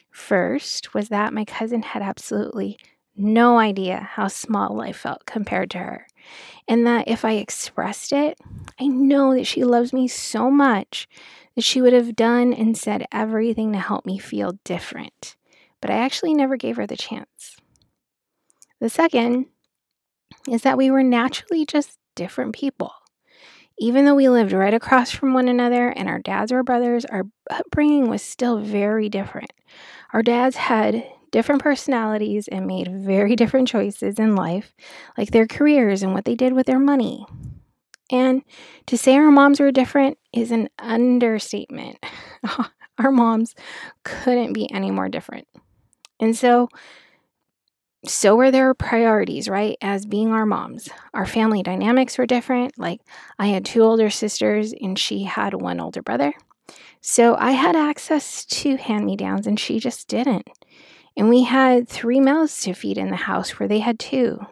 First 0.10 0.96
was 0.96 1.10
that 1.10 1.34
my 1.34 1.46
cousin 1.46 1.84
had 1.84 2.02
absolutely 2.02 2.80
no 3.16 3.60
idea 3.60 4.10
how 4.14 4.28
small 4.28 4.76
life 4.76 4.98
felt 4.98 5.26
compared 5.26 5.70
to 5.72 5.78
her, 5.78 6.08
and 6.68 6.86
that 6.88 7.08
if 7.08 7.26
I 7.26 7.34
expressed 7.34 8.12
it, 8.12 8.40
I 8.80 8.88
know 8.88 9.34
that 9.34 9.48
she 9.48 9.64
loves 9.64 9.94
me 9.94 10.08
so 10.08 10.50
much 10.50 11.08
that 11.56 11.64
she 11.64 11.82
would 11.82 11.94
have 11.94 12.16
done 12.16 12.54
and 12.54 12.78
said 12.78 13.06
everything 13.12 13.74
to 13.74 13.80
help 13.80 14.06
me 14.06 14.18
feel 14.18 14.58
different. 14.64 15.36
But 15.82 15.92
I 15.92 15.96
actually 15.96 16.34
never 16.34 16.58
gave 16.58 16.78
her 16.78 16.88
the 16.88 16.98
chance. 16.98 17.58
The 18.80 18.90
second 18.90 19.48
is 20.50 20.62
that 20.64 20.78
we 20.78 20.90
were 20.90 21.04
naturally 21.04 21.66
just 21.66 21.98
different 22.16 22.56
people. 22.56 22.94
Even 23.80 24.06
though 24.06 24.16
we 24.16 24.30
lived 24.30 24.52
right 24.52 24.74
across 24.74 25.12
from 25.12 25.34
one 25.34 25.48
another 25.48 25.90
and 25.90 26.08
our 26.08 26.20
dads 26.20 26.52
were 26.52 26.64
brothers, 26.64 27.06
our 27.06 27.24
upbringing 27.50 28.10
was 28.10 28.22
still 28.22 28.60
very 28.60 29.10
different. 29.10 29.52
Our 30.14 30.22
dads 30.22 30.56
had 30.56 31.04
different 31.32 31.62
personalities 31.62 32.48
and 32.48 32.68
made 32.68 32.92
very 32.92 33.36
different 33.36 33.68
choices 33.68 34.20
in 34.20 34.36
life, 34.36 34.74
like 35.18 35.32
their 35.32 35.48
careers 35.48 36.04
and 36.04 36.14
what 36.14 36.26
they 36.26 36.36
did 36.36 36.54
with 36.54 36.68
their 36.68 36.80
money. 36.80 37.26
And 38.12 38.44
to 38.88 38.98
say 38.98 39.16
our 39.16 39.32
moms 39.32 39.60
were 39.60 39.72
different 39.72 40.18
is 40.34 40.52
an 40.52 40.70
understatement. 40.78 41.98
our 43.00 43.12
moms 43.12 43.56
couldn't 44.04 44.54
be 44.54 44.70
any 44.72 44.92
more 44.92 45.10
different. 45.10 45.48
And 46.20 46.36
so 46.36 46.70
so 48.06 48.36
were 48.36 48.50
their 48.50 48.74
priorities, 48.74 49.48
right? 49.48 49.78
As 49.80 50.08
being 50.08 50.32
our 50.32 50.46
moms. 50.46 50.90
Our 51.14 51.28
family 51.28 51.62
dynamics 51.62 52.18
were 52.18 52.26
different. 52.26 52.78
Like, 52.78 53.00
I 53.38 53.48
had 53.48 53.64
two 53.64 53.84
older 53.84 54.10
sisters 54.10 54.74
and 54.74 54.98
she 54.98 55.24
had 55.24 55.54
one 55.54 55.80
older 55.80 56.02
brother. 56.02 56.34
So 57.02 57.36
I 57.38 57.52
had 57.52 57.76
access 57.76 58.44
to 58.46 58.78
hand 58.78 59.06
me 59.06 59.16
downs 59.16 59.46
and 59.46 59.60
she 59.60 59.80
just 59.80 60.08
didn't. 60.08 60.50
And 61.18 61.30
we 61.30 61.44
had 61.44 61.88
three 61.88 62.20
mouths 62.20 62.62
to 62.62 62.74
feed 62.74 62.98
in 62.98 63.10
the 63.10 63.16
house 63.16 63.60
where 63.60 63.68
they 63.68 63.80
had 63.80 64.00
two. 64.00 64.46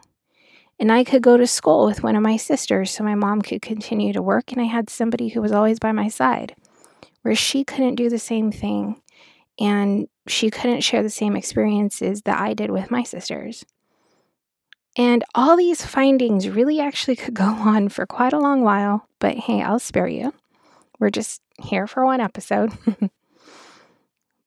And 0.80 0.92
I 0.92 1.04
could 1.04 1.22
go 1.22 1.38
to 1.38 1.48
school 1.48 1.86
with 1.86 2.04
one 2.04 2.16
of 2.16 2.24
my 2.24 2.38
sisters 2.38 2.92
so 2.92 3.04
my 3.04 3.16
mom 3.16 3.42
could 3.42 3.62
continue 3.62 4.14
to 4.14 4.22
work 4.22 4.52
and 4.52 4.62
I 4.62 4.66
had 4.66 4.90
somebody 4.90 5.30
who 5.30 5.42
was 5.42 5.52
always 5.52 5.80
by 5.80 5.92
my 5.92 6.08
side. 6.08 6.56
where 7.22 7.36
she 7.36 7.66
couldn't 7.66 7.96
do 7.96 8.10
the 8.10 8.20
same 8.20 8.50
thing 8.50 9.02
and 9.60 10.08
she 10.26 10.50
couldn't 10.50 10.82
share 10.82 11.04
the 11.04 11.10
same 11.10 11.36
experiences 11.36 12.22
that 12.22 12.40
I 12.40 12.54
did 12.54 12.72
with 12.72 12.90
my 12.90 13.04
sisters. 13.04 13.66
And 14.98 15.24
all 15.36 15.58
these 15.58 15.86
findings 15.86 16.50
really 16.50 16.80
actually 16.80 17.18
could 17.18 17.34
go 17.46 17.46
on 17.46 17.90
for 17.90 18.06
quite 18.06 18.34
a 18.34 18.40
long 18.40 18.62
while, 18.64 19.08
but 19.20 19.38
hey, 19.38 19.62
I'll 19.62 19.80
spare 19.80 20.08
you. 20.08 20.34
We're 21.00 21.10
just 21.10 21.42
here 21.62 21.88
for 21.88 22.06
one 22.06 22.22
episode. 22.22 22.72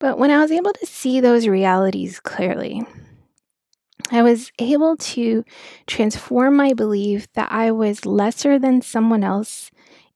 but 0.03 0.19
when 0.19 0.33
I 0.33 0.41
was 0.41 0.51
able 0.51 0.73
to 0.73 0.85
see 0.85 1.21
those 1.21 1.47
realities 1.47 2.19
clearly, 2.19 2.83
I 4.11 4.23
was 4.23 4.51
able 4.59 4.97
to 4.97 5.45
transform 5.87 6.57
my 6.57 6.73
belief 6.73 7.33
that 7.35 7.53
I 7.53 7.71
was 7.71 8.05
lesser 8.05 8.59
than 8.59 8.83
someone 8.83 9.23
else 9.23 9.71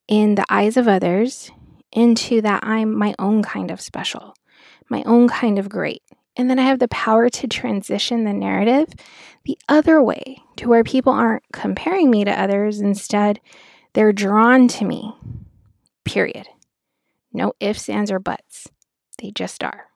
in 0.09 0.35
the 0.35 0.45
eyes 0.51 0.77
of 0.77 0.89
others 0.89 1.53
into 1.93 2.41
that 2.41 2.65
I'm 2.65 2.99
my 2.99 3.15
own 3.21 3.45
kind 3.45 3.71
of 3.71 3.81
special, 3.81 4.35
my 4.91 5.05
own 5.05 5.29
kind 5.29 5.57
of 5.57 5.69
great. 5.69 6.03
And 6.37 6.51
then 6.51 6.59
I 6.59 6.63
have 6.63 6.81
the 6.81 6.89
power 6.89 7.29
to 7.29 7.47
transition 7.47 8.25
the 8.25 8.33
narrative 8.33 8.89
the 9.45 9.57
other 9.69 10.03
way 10.03 10.39
to 10.57 10.69
where 10.69 10.83
people 10.83 11.13
aren't 11.13 11.45
comparing 11.53 12.11
me 12.11 12.25
to 12.25 12.41
others. 12.41 12.81
Instead, 12.81 13.39
they're 13.93 14.13
drawn 14.13 14.67
to 14.67 14.85
me. 14.85 15.15
Period. 16.05 16.49
No 17.33 17.53
ifs, 17.61 17.89
ands, 17.89 18.11
or 18.11 18.19
buts. 18.19 18.67
They 19.19 19.31
just 19.31 19.63
are. 19.65 19.87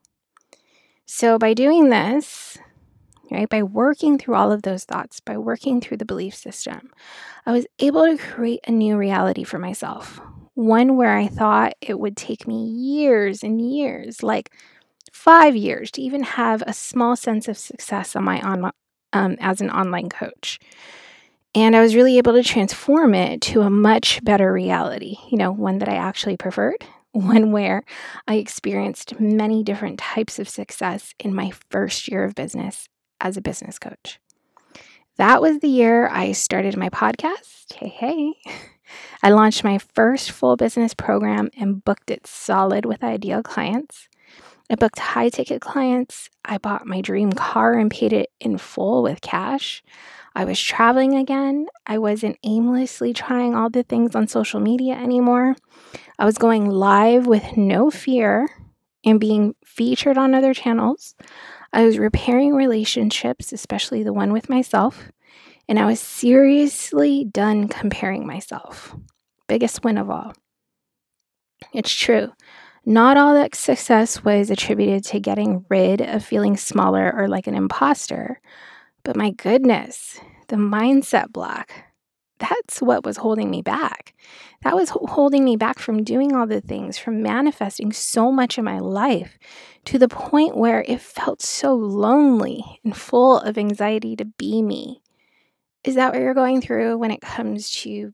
So 1.06 1.38
by 1.38 1.54
doing 1.54 1.88
this, 1.90 2.58
right, 3.30 3.48
by 3.48 3.62
working 3.62 4.18
through 4.18 4.36
all 4.36 4.52
of 4.52 4.62
those 4.62 4.84
thoughts, 4.84 5.20
by 5.20 5.36
working 5.36 5.80
through 5.80 5.96
the 5.96 6.04
belief 6.04 6.34
system, 6.34 6.90
I 7.46 7.52
was 7.52 7.66
able 7.78 8.04
to 8.04 8.16
create 8.16 8.60
a 8.66 8.72
new 8.72 8.96
reality 8.96 9.44
for 9.44 9.58
myself. 9.58 10.20
One 10.54 10.96
where 10.96 11.16
I 11.16 11.26
thought 11.26 11.74
it 11.80 11.98
would 11.98 12.16
take 12.16 12.46
me 12.46 12.64
years 12.64 13.42
and 13.42 13.60
years, 13.60 14.22
like 14.22 14.52
five 15.12 15.56
years 15.56 15.90
to 15.92 16.02
even 16.02 16.22
have 16.22 16.62
a 16.66 16.72
small 16.72 17.16
sense 17.16 17.48
of 17.48 17.58
success 17.58 18.14
on 18.14 18.24
my 18.24 18.40
on 18.40 18.70
um, 19.12 19.36
as 19.40 19.60
an 19.60 19.70
online 19.70 20.08
coach. 20.08 20.58
And 21.54 21.74
I 21.74 21.80
was 21.80 21.96
really 21.96 22.18
able 22.18 22.34
to 22.34 22.44
transform 22.44 23.14
it 23.14 23.40
to 23.42 23.62
a 23.62 23.70
much 23.70 24.22
better 24.22 24.52
reality, 24.52 25.16
you 25.30 25.38
know, 25.38 25.50
one 25.50 25.78
that 25.78 25.88
I 25.88 25.96
actually 25.96 26.36
preferred, 26.36 26.84
one 27.12 27.52
where 27.52 27.82
I 28.26 28.36
experienced 28.36 29.18
many 29.20 29.62
different 29.62 29.98
types 29.98 30.38
of 30.38 30.48
success 30.48 31.14
in 31.18 31.34
my 31.34 31.52
first 31.70 32.08
year 32.08 32.24
of 32.24 32.34
business 32.34 32.88
as 33.20 33.36
a 33.36 33.42
business 33.42 33.78
coach. 33.78 34.20
That 35.16 35.42
was 35.42 35.58
the 35.58 35.68
year 35.68 36.08
I 36.08 36.32
started 36.32 36.76
my 36.76 36.88
podcast. 36.88 37.74
Hey, 37.74 37.88
hey. 37.88 38.34
I 39.22 39.30
launched 39.30 39.64
my 39.64 39.78
first 39.78 40.30
full 40.30 40.56
business 40.56 40.94
program 40.94 41.50
and 41.58 41.84
booked 41.84 42.10
it 42.10 42.26
solid 42.26 42.84
with 42.86 43.04
ideal 43.04 43.42
clients. 43.42 44.08
I 44.70 44.76
booked 44.76 45.00
high 45.00 45.28
ticket 45.28 45.60
clients. 45.60 46.30
I 46.44 46.58
bought 46.58 46.86
my 46.86 47.00
dream 47.00 47.32
car 47.32 47.74
and 47.74 47.90
paid 47.90 48.12
it 48.12 48.30
in 48.40 48.56
full 48.56 49.02
with 49.02 49.20
cash. 49.20 49.82
I 50.34 50.44
was 50.44 50.60
traveling 50.60 51.14
again. 51.16 51.66
I 51.86 51.98
wasn't 51.98 52.38
aimlessly 52.44 53.12
trying 53.12 53.54
all 53.54 53.68
the 53.68 53.82
things 53.82 54.14
on 54.14 54.28
social 54.28 54.60
media 54.60 54.94
anymore. 54.94 55.56
I 56.20 56.26
was 56.26 56.36
going 56.36 56.68
live 56.68 57.26
with 57.26 57.56
no 57.56 57.90
fear 57.90 58.46
and 59.06 59.18
being 59.18 59.54
featured 59.64 60.18
on 60.18 60.34
other 60.34 60.52
channels. 60.52 61.14
I 61.72 61.86
was 61.86 61.96
repairing 61.96 62.52
relationships, 62.52 63.54
especially 63.54 64.02
the 64.02 64.12
one 64.12 64.30
with 64.30 64.50
myself. 64.50 65.10
And 65.66 65.78
I 65.78 65.86
was 65.86 65.98
seriously 65.98 67.24
done 67.24 67.68
comparing 67.68 68.26
myself. 68.26 68.94
Biggest 69.48 69.82
win 69.82 69.96
of 69.96 70.10
all. 70.10 70.34
It's 71.72 71.94
true. 71.94 72.28
Not 72.84 73.16
all 73.16 73.32
that 73.32 73.54
success 73.54 74.22
was 74.22 74.50
attributed 74.50 75.04
to 75.04 75.20
getting 75.20 75.64
rid 75.70 76.02
of 76.02 76.22
feeling 76.22 76.58
smaller 76.58 77.10
or 77.16 77.28
like 77.28 77.46
an 77.46 77.54
imposter. 77.54 78.42
But 79.04 79.16
my 79.16 79.30
goodness, 79.30 80.20
the 80.48 80.56
mindset 80.56 81.32
block, 81.32 81.72
that's 82.40 82.82
what 82.82 83.04
was 83.04 83.18
holding 83.18 83.50
me 83.50 83.62
back. 83.62 84.14
That 84.62 84.74
was 84.74 84.90
holding 84.90 85.44
me 85.44 85.56
back 85.56 85.78
from 85.78 86.02
doing 86.02 86.34
all 86.34 86.46
the 86.46 86.60
things, 86.60 86.98
from 86.98 87.22
manifesting 87.22 87.92
so 87.92 88.32
much 88.32 88.58
in 88.58 88.64
my 88.64 88.78
life 88.78 89.38
to 89.86 89.98
the 89.98 90.08
point 90.08 90.56
where 90.56 90.84
it 90.86 91.00
felt 91.00 91.40
so 91.40 91.74
lonely 91.74 92.80
and 92.84 92.96
full 92.96 93.38
of 93.38 93.56
anxiety 93.56 94.16
to 94.16 94.24
be 94.24 94.62
me. 94.62 95.02
Is 95.84 95.94
that 95.94 96.12
what 96.12 96.20
you're 96.20 96.34
going 96.34 96.60
through 96.60 96.98
when 96.98 97.10
it 97.10 97.22
comes 97.22 97.70
to 97.82 98.12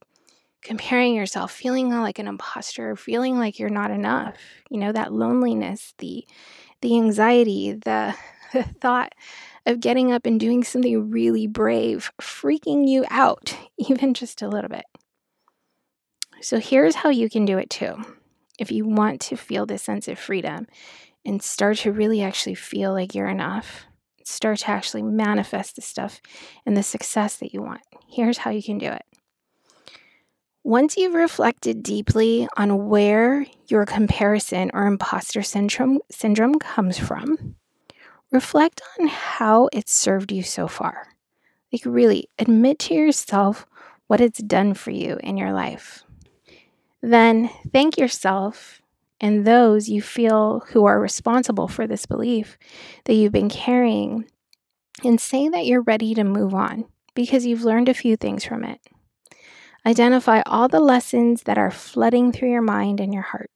comparing 0.62 1.15
yourself, 1.15 1.53
feeling 1.53 1.91
like 1.91 2.19
an 2.19 2.29
imposter, 2.29 2.97
feeling 2.97 3.39
like 3.39 3.59
you're 3.59 3.71
not 3.71 3.91
enough. 3.91 4.37
You 4.71 4.79
know, 4.79 4.93
that 4.93 5.12
loneliness, 5.12 5.95
the 5.99 6.27
the 6.81 6.97
anxiety, 6.97 7.73
the, 7.73 8.15
the 8.53 8.62
thought 8.62 9.12
of 9.66 9.81
getting 9.81 10.12
up 10.12 10.24
and 10.24 10.38
doing 10.38 10.64
something 10.64 11.11
really 11.11 11.46
brave, 11.46 12.12
freaking 12.20 12.88
you 12.88 13.05
out 13.11 13.57
even 13.79 14.14
just 14.14 14.40
a 14.40 14.48
little 14.48 14.70
bit. 14.70 14.85
So 16.40 16.59
here's 16.61 16.94
how 16.94 17.11
you 17.11 17.29
can 17.29 17.44
do 17.44 17.59
it 17.59 17.68
too. 17.68 17.96
If 18.59 18.70
you 18.70 18.87
want 18.87 19.20
to 19.22 19.37
feel 19.37 19.66
this 19.66 19.83
sense 19.83 20.09
of 20.09 20.18
freedom 20.18 20.66
and 21.24 21.42
start 21.42 21.79
to 21.79 21.92
really 21.92 22.22
actually 22.22 22.55
feel 22.55 22.92
like 22.92 23.14
you're 23.14 23.29
enough, 23.29 23.85
start 24.24 24.59
to 24.61 24.70
actually 24.70 25.02
manifest 25.02 25.76
the 25.76 25.83
stuff 25.83 26.20
and 26.64 26.76
the 26.76 26.83
success 26.83 27.37
that 27.37 27.52
you 27.52 27.62
want. 27.62 27.83
Here's 28.09 28.38
how 28.38 28.50
you 28.50 28.62
can 28.62 28.79
do 28.79 28.87
it. 28.87 29.02
Once 30.62 30.96
you've 30.96 31.14
reflected 31.14 31.83
deeply 31.83 32.48
on 32.57 32.88
where 32.88 33.46
your 33.68 33.87
comparison 33.87 34.70
or 34.74 34.87
imposter 34.87 35.42
syndrome, 35.42 36.00
syndrome 36.11 36.59
comes 36.59 36.98
from, 36.98 37.55
reflect 38.33 38.83
on 38.99 39.09
how 39.09 39.69
it's 39.73 39.93
served 39.93 40.33
you 40.33 40.43
so 40.43 40.69
far. 40.69 41.09
Like, 41.73 41.83
really 41.85 42.29
admit 42.39 42.79
to 42.81 42.95
yourself 42.95 43.67
what 44.07 44.21
it's 44.21 44.39
done 44.39 44.75
for 44.75 44.91
you 44.91 45.19
in 45.23 45.37
your 45.37 45.53
life. 45.53 46.05
Then 47.03 47.51
thank 47.73 47.99
yourself 47.99 48.81
and 49.21 49.45
those 49.45 49.89
you 49.89 50.03
feel 50.03 50.62
who 50.69 50.85
are 50.85 51.01
responsible 51.01 51.69
for 51.69 51.87
this 51.87 52.07
belief 52.07 52.59
that 53.05 53.15
you've 53.15 53.33
been 53.33 53.49
carrying, 53.49 54.27
and 55.05 55.21
say 55.21 55.49
that 55.49 55.67
you're 55.67 55.83
ready 55.83 56.15
to 56.15 56.25
move 56.25 56.55
on 56.55 56.85
because 57.15 57.47
you've 57.47 57.65
learned 57.65 57.89
a 57.89 57.95
few 57.95 58.17
things 58.17 58.45
from 58.45 58.65
it. 58.65 58.81
Identify 59.85 60.43
all 60.47 60.69
the 60.69 60.81
lessons 60.81 61.45
that 61.45 61.59
are 61.59 61.71
flooding 61.71 62.33
through 62.33 62.51
your 62.51 62.62
mind 62.62 63.01
and 63.01 63.12
your 63.12 63.23
heart. 63.23 63.51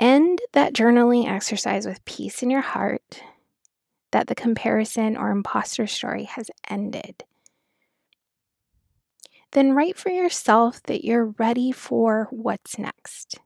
End 0.00 0.40
that 0.52 0.74
journaling 0.74 1.28
exercise 1.28 1.86
with 1.86 2.04
peace 2.04 2.42
in 2.42 2.50
your 2.50 2.60
heart 2.60 3.22
that 4.10 4.26
the 4.26 4.34
comparison 4.34 5.16
or 5.16 5.30
imposter 5.30 5.86
story 5.86 6.24
has 6.24 6.50
ended. 6.68 7.24
Then 9.52 9.72
write 9.72 9.96
for 9.96 10.10
yourself 10.10 10.82
that 10.84 11.04
you're 11.04 11.34
ready 11.38 11.70
for 11.70 12.28
what's 12.30 12.78
next. 12.78 13.38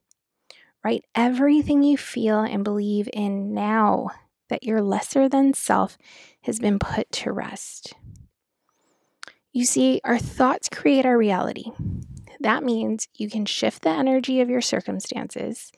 Write 0.83 1.05
everything 1.15 1.83
you 1.83 1.99
feel 1.99 2.41
and 2.41 2.65
believe 2.65 3.09
in 3.13 3.53
now 3.53 4.09
that 4.49 4.63
your 4.63 4.81
lesser 4.81 5.29
than 5.29 5.53
self 5.53 5.99
has 6.43 6.59
been 6.59 6.79
put 6.79 7.11
to 7.13 7.33
rest. 7.33 7.95
You 9.53 9.65
see, 9.65 10.01
our 10.05 10.19
thoughts 10.19 10.69
create 10.69 11.05
our 11.05 11.19
reality. 11.19 11.73
That 12.41 12.63
means 12.63 13.09
you 13.15 13.29
can 13.29 13.45
shift 13.45 13.83
the 13.83 13.91
energy 13.91 14.41
of 14.41 14.49
your 14.49 14.61
circumstances, 14.61 15.73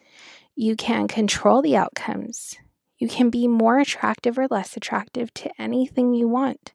you 0.60 0.76
can 0.76 1.08
control 1.08 1.62
the 1.62 1.74
outcomes, 1.74 2.56
you 2.98 3.08
can 3.08 3.30
be 3.30 3.48
more 3.48 3.78
attractive 3.78 4.38
or 4.38 4.46
less 4.50 4.76
attractive 4.76 5.32
to 5.32 5.50
anything 5.58 6.12
you 6.12 6.28
want 6.28 6.74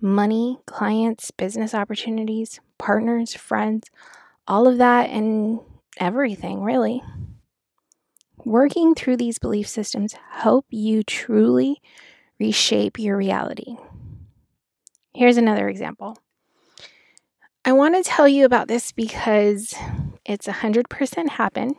money, 0.00 0.58
clients, 0.66 1.30
business 1.30 1.74
opportunities, 1.74 2.58
partners, 2.78 3.34
friends, 3.34 3.88
all 4.48 4.66
of 4.66 4.78
that 4.78 5.10
and 5.10 5.60
everything, 5.98 6.62
really. 6.62 7.02
Working 8.44 8.94
through 8.94 9.18
these 9.18 9.38
belief 9.38 9.68
systems 9.68 10.16
help 10.30 10.64
you 10.70 11.04
truly 11.04 11.80
reshape 12.40 12.98
your 12.98 13.16
reality. 13.16 13.76
Here's 15.14 15.36
another 15.36 15.68
example. 15.68 16.18
I 17.64 17.72
want 17.72 17.94
to 17.94 18.10
tell 18.10 18.26
you 18.26 18.44
about 18.44 18.66
this 18.66 18.90
because 18.90 19.74
it's 20.24 20.48
100% 20.48 21.28
happen. 21.28 21.76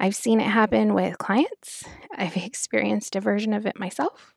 I've 0.00 0.16
seen 0.16 0.40
it 0.40 0.46
happen 0.46 0.94
with 0.94 1.18
clients. 1.18 1.84
I've 2.16 2.36
experienced 2.36 3.16
a 3.16 3.20
version 3.20 3.52
of 3.52 3.66
it 3.66 3.78
myself. 3.78 4.34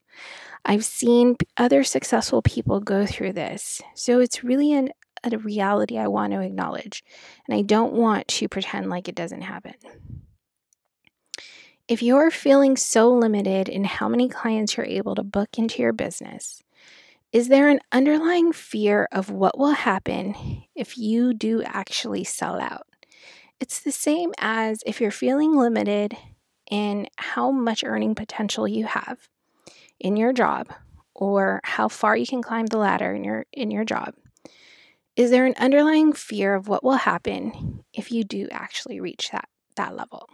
I've 0.65 0.85
seen 0.85 1.35
other 1.55 1.83
successful 1.83 2.41
people 2.41 2.79
go 2.79 3.05
through 3.05 3.33
this. 3.33 3.81
So 3.93 4.19
it's 4.19 4.43
really 4.43 4.73
an, 4.73 4.89
a 5.23 5.37
reality 5.37 5.97
I 5.97 6.07
want 6.07 6.33
to 6.33 6.41
acknowledge. 6.41 7.03
And 7.47 7.57
I 7.57 7.61
don't 7.61 7.93
want 7.93 8.27
to 8.29 8.49
pretend 8.49 8.89
like 8.89 9.07
it 9.07 9.15
doesn't 9.15 9.41
happen. 9.41 9.75
If 11.87 12.01
you're 12.03 12.31
feeling 12.31 12.75
so 12.75 13.13
limited 13.13 13.69
in 13.69 13.85
how 13.85 14.09
many 14.09 14.27
clients 14.27 14.75
you're 14.75 14.85
able 14.85 15.15
to 15.15 15.23
book 15.23 15.57
into 15.57 15.81
your 15.81 15.93
business, 15.93 16.61
is 17.31 17.47
there 17.47 17.69
an 17.69 17.79
underlying 17.91 18.51
fear 18.51 19.07
of 19.11 19.29
what 19.29 19.57
will 19.57 19.71
happen 19.71 20.63
if 20.75 20.97
you 20.97 21.33
do 21.33 21.63
actually 21.63 22.25
sell 22.25 22.59
out? 22.59 22.87
It's 23.59 23.79
the 23.79 23.91
same 23.91 24.33
as 24.37 24.83
if 24.85 25.01
you're 25.01 25.11
feeling 25.11 25.55
limited 25.55 26.15
in 26.69 27.07
how 27.17 27.51
much 27.51 27.83
earning 27.83 28.13
potential 28.13 28.67
you 28.67 28.85
have 28.85 29.29
in 29.99 30.15
your 30.15 30.31
job 30.31 30.67
or 31.15 31.59
how 31.63 31.87
far 31.87 32.15
you 32.15 32.27
can 32.27 32.43
climb 32.43 32.67
the 32.67 32.77
ladder 32.77 33.13
in 33.13 33.23
your 33.23 33.45
in 33.51 33.71
your 33.71 33.83
job. 33.83 34.13
Is 35.15 35.31
there 35.31 35.47
an 35.47 35.55
underlying 35.57 36.13
fear 36.13 36.53
of 36.53 36.67
what 36.67 36.83
will 36.83 36.97
happen 36.97 37.83
if 37.93 38.11
you 38.11 38.23
do 38.23 38.47
actually 38.51 38.99
reach 38.99 39.31
that 39.31 39.49
that 39.75 39.95
level? 39.95 40.29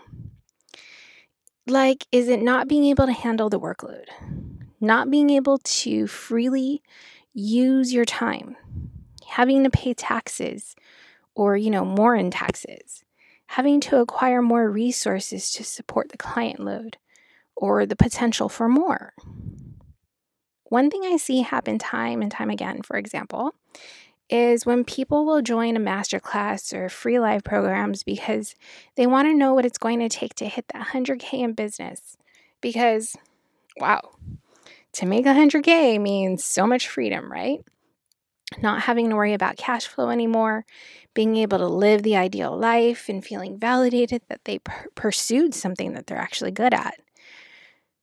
Like 1.66 2.06
is 2.12 2.28
it 2.28 2.42
not 2.42 2.68
being 2.68 2.84
able 2.86 3.06
to 3.06 3.14
handle 3.14 3.50
the 3.50 3.60
workload? 3.60 4.06
Not 4.82 5.10
being 5.10 5.30
able 5.30 5.60
to 5.60 6.08
freely 6.08 6.84
use 7.34 7.94
your 7.94 8.04
time, 8.04 8.58
having 9.26 9.64
to 9.64 9.70
pay 9.70 9.94
taxes 9.94 10.76
or, 11.36 11.58
you 11.58 11.72
know, 11.72 11.86
more 11.86 12.16
in 12.16 12.30
taxes, 12.30 13.04
having 13.48 13.80
to 13.82 13.98
acquire 13.98 14.42
more 14.42 14.70
resources 14.70 15.52
to 15.52 15.64
support 15.64 16.10
the 16.10 16.18
client 16.18 16.60
load 16.60 16.98
or 17.56 17.86
the 17.86 17.96
potential 17.96 18.50
for 18.50 18.68
more. 18.68 19.14
One 20.66 20.90
thing 20.90 21.02
I 21.06 21.18
see 21.18 21.42
happen 21.42 21.78
time 21.78 22.22
and 22.22 22.32
time 22.32 22.50
again, 22.50 22.82
for 22.82 22.98
example, 22.98 23.54
is 24.30 24.66
when 24.66 24.84
people 24.84 25.26
will 25.26 25.42
join 25.42 25.78
a 25.78 25.80
masterclass 25.80 26.74
or 26.74 26.90
free 26.90 27.20
live 27.20 27.44
programs 27.44 28.04
because 28.04 28.56
they 28.96 29.06
want 29.06 29.28
to 29.28 29.36
know 29.36 29.54
what 29.54 29.66
it's 29.66 29.78
going 29.78 30.00
to 30.00 30.10
take 30.10 30.34
to 30.36 30.48
hit 30.48 30.66
that 30.70 30.88
100K 30.88 31.34
in 31.34 31.54
business. 31.54 32.18
Because, 32.62 33.16
wow, 33.78 34.02
to 34.94 35.06
make 35.06 35.26
100K 35.26 36.02
means 36.02 36.44
so 36.44 36.66
much 36.66 36.88
freedom, 36.88 37.32
right? 37.32 37.64
Not 38.62 38.82
having 38.82 39.10
to 39.10 39.16
worry 39.16 39.34
about 39.34 39.58
cash 39.58 39.88
flow 39.88 40.10
anymore, 40.10 40.66
being 41.14 41.38
able 41.38 41.58
to 41.58 41.68
live 41.68 42.04
the 42.04 42.16
ideal 42.16 42.58
life 42.58 43.10
and 43.10 43.26
feeling 43.26 43.58
validated 43.58 44.22
that 44.30 44.46
they 44.46 44.60
per- 44.60 44.88
pursued 44.96 45.54
something 45.54 45.94
that 45.94 46.08
they're 46.08 46.18
actually 46.18 46.52
good 46.52 46.74
at. 46.74 46.96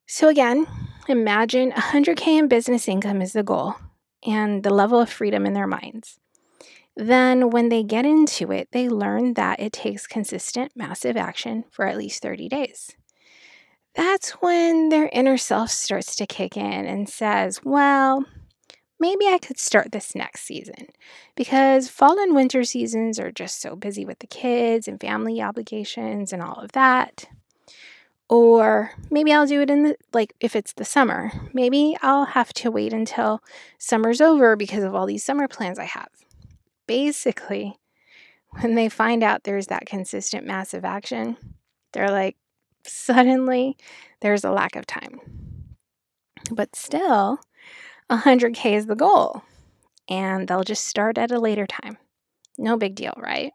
So, 0.06 0.28
again, 0.28 0.66
imagine 1.08 1.70
100K 1.70 2.38
in 2.38 2.48
business 2.48 2.88
income 2.88 3.22
is 3.22 3.32
the 3.32 3.42
goal 3.42 3.76
and 4.26 4.62
the 4.62 4.74
level 4.74 5.00
of 5.00 5.08
freedom 5.08 5.46
in 5.46 5.52
their 5.52 5.68
minds. 5.68 6.18
Then, 6.96 7.50
when 7.50 7.68
they 7.68 7.84
get 7.84 8.04
into 8.04 8.50
it, 8.50 8.68
they 8.72 8.88
learn 8.88 9.34
that 9.34 9.60
it 9.60 9.72
takes 9.72 10.08
consistent, 10.08 10.72
massive 10.74 11.16
action 11.16 11.64
for 11.70 11.86
at 11.86 11.96
least 11.96 12.22
30 12.22 12.48
days 12.48 12.96
that's 13.94 14.30
when 14.40 14.88
their 14.88 15.10
inner 15.12 15.36
self 15.36 15.70
starts 15.70 16.16
to 16.16 16.26
kick 16.26 16.56
in 16.56 16.86
and 16.86 17.08
says, 17.08 17.60
Well, 17.64 18.24
maybe 19.00 19.26
I 19.26 19.38
could 19.38 19.58
start 19.58 19.90
this 19.90 20.14
next 20.14 20.42
season 20.42 20.88
because 21.34 21.88
fall 21.88 22.20
and 22.20 22.34
winter 22.34 22.62
seasons 22.62 23.18
are 23.18 23.32
just 23.32 23.60
so 23.60 23.74
busy 23.74 24.04
with 24.04 24.20
the 24.20 24.26
kids 24.26 24.86
and 24.86 25.00
family 25.00 25.42
obligations 25.42 26.32
and 26.32 26.42
all 26.42 26.60
of 26.60 26.72
that. 26.72 27.24
Or 28.28 28.92
maybe 29.10 29.32
I'll 29.32 29.46
do 29.46 29.60
it 29.60 29.70
in 29.70 29.82
the, 29.82 29.96
like, 30.12 30.34
if 30.38 30.54
it's 30.54 30.74
the 30.74 30.84
summer, 30.84 31.32
maybe 31.52 31.96
I'll 32.00 32.26
have 32.26 32.52
to 32.54 32.70
wait 32.70 32.92
until 32.92 33.42
summer's 33.76 34.20
over 34.20 34.54
because 34.54 34.84
of 34.84 34.94
all 34.94 35.06
these 35.06 35.24
summer 35.24 35.48
plans 35.48 35.80
I 35.80 35.86
have. 35.86 36.10
Basically, 36.86 37.76
when 38.60 38.76
they 38.76 38.88
find 38.88 39.24
out 39.24 39.42
there's 39.42 39.66
that 39.66 39.86
consistent 39.86 40.46
massive 40.46 40.84
action, 40.84 41.36
they're 41.92 42.10
like, 42.10 42.36
suddenly 42.86 43.76
there's 44.20 44.44
a 44.44 44.52
lack 44.52 44.76
of 44.76 44.86
time. 44.86 45.20
But 46.52 46.76
still, 46.76 47.40
100K 48.10 48.74
is 48.74 48.86
the 48.86 48.96
goal, 48.96 49.42
and 50.08 50.48
they'll 50.48 50.64
just 50.64 50.86
start 50.86 51.16
at 51.16 51.30
a 51.30 51.38
later 51.38 51.66
time. 51.66 51.96
No 52.58 52.76
big 52.76 52.94
deal, 52.94 53.14
right? 53.16 53.52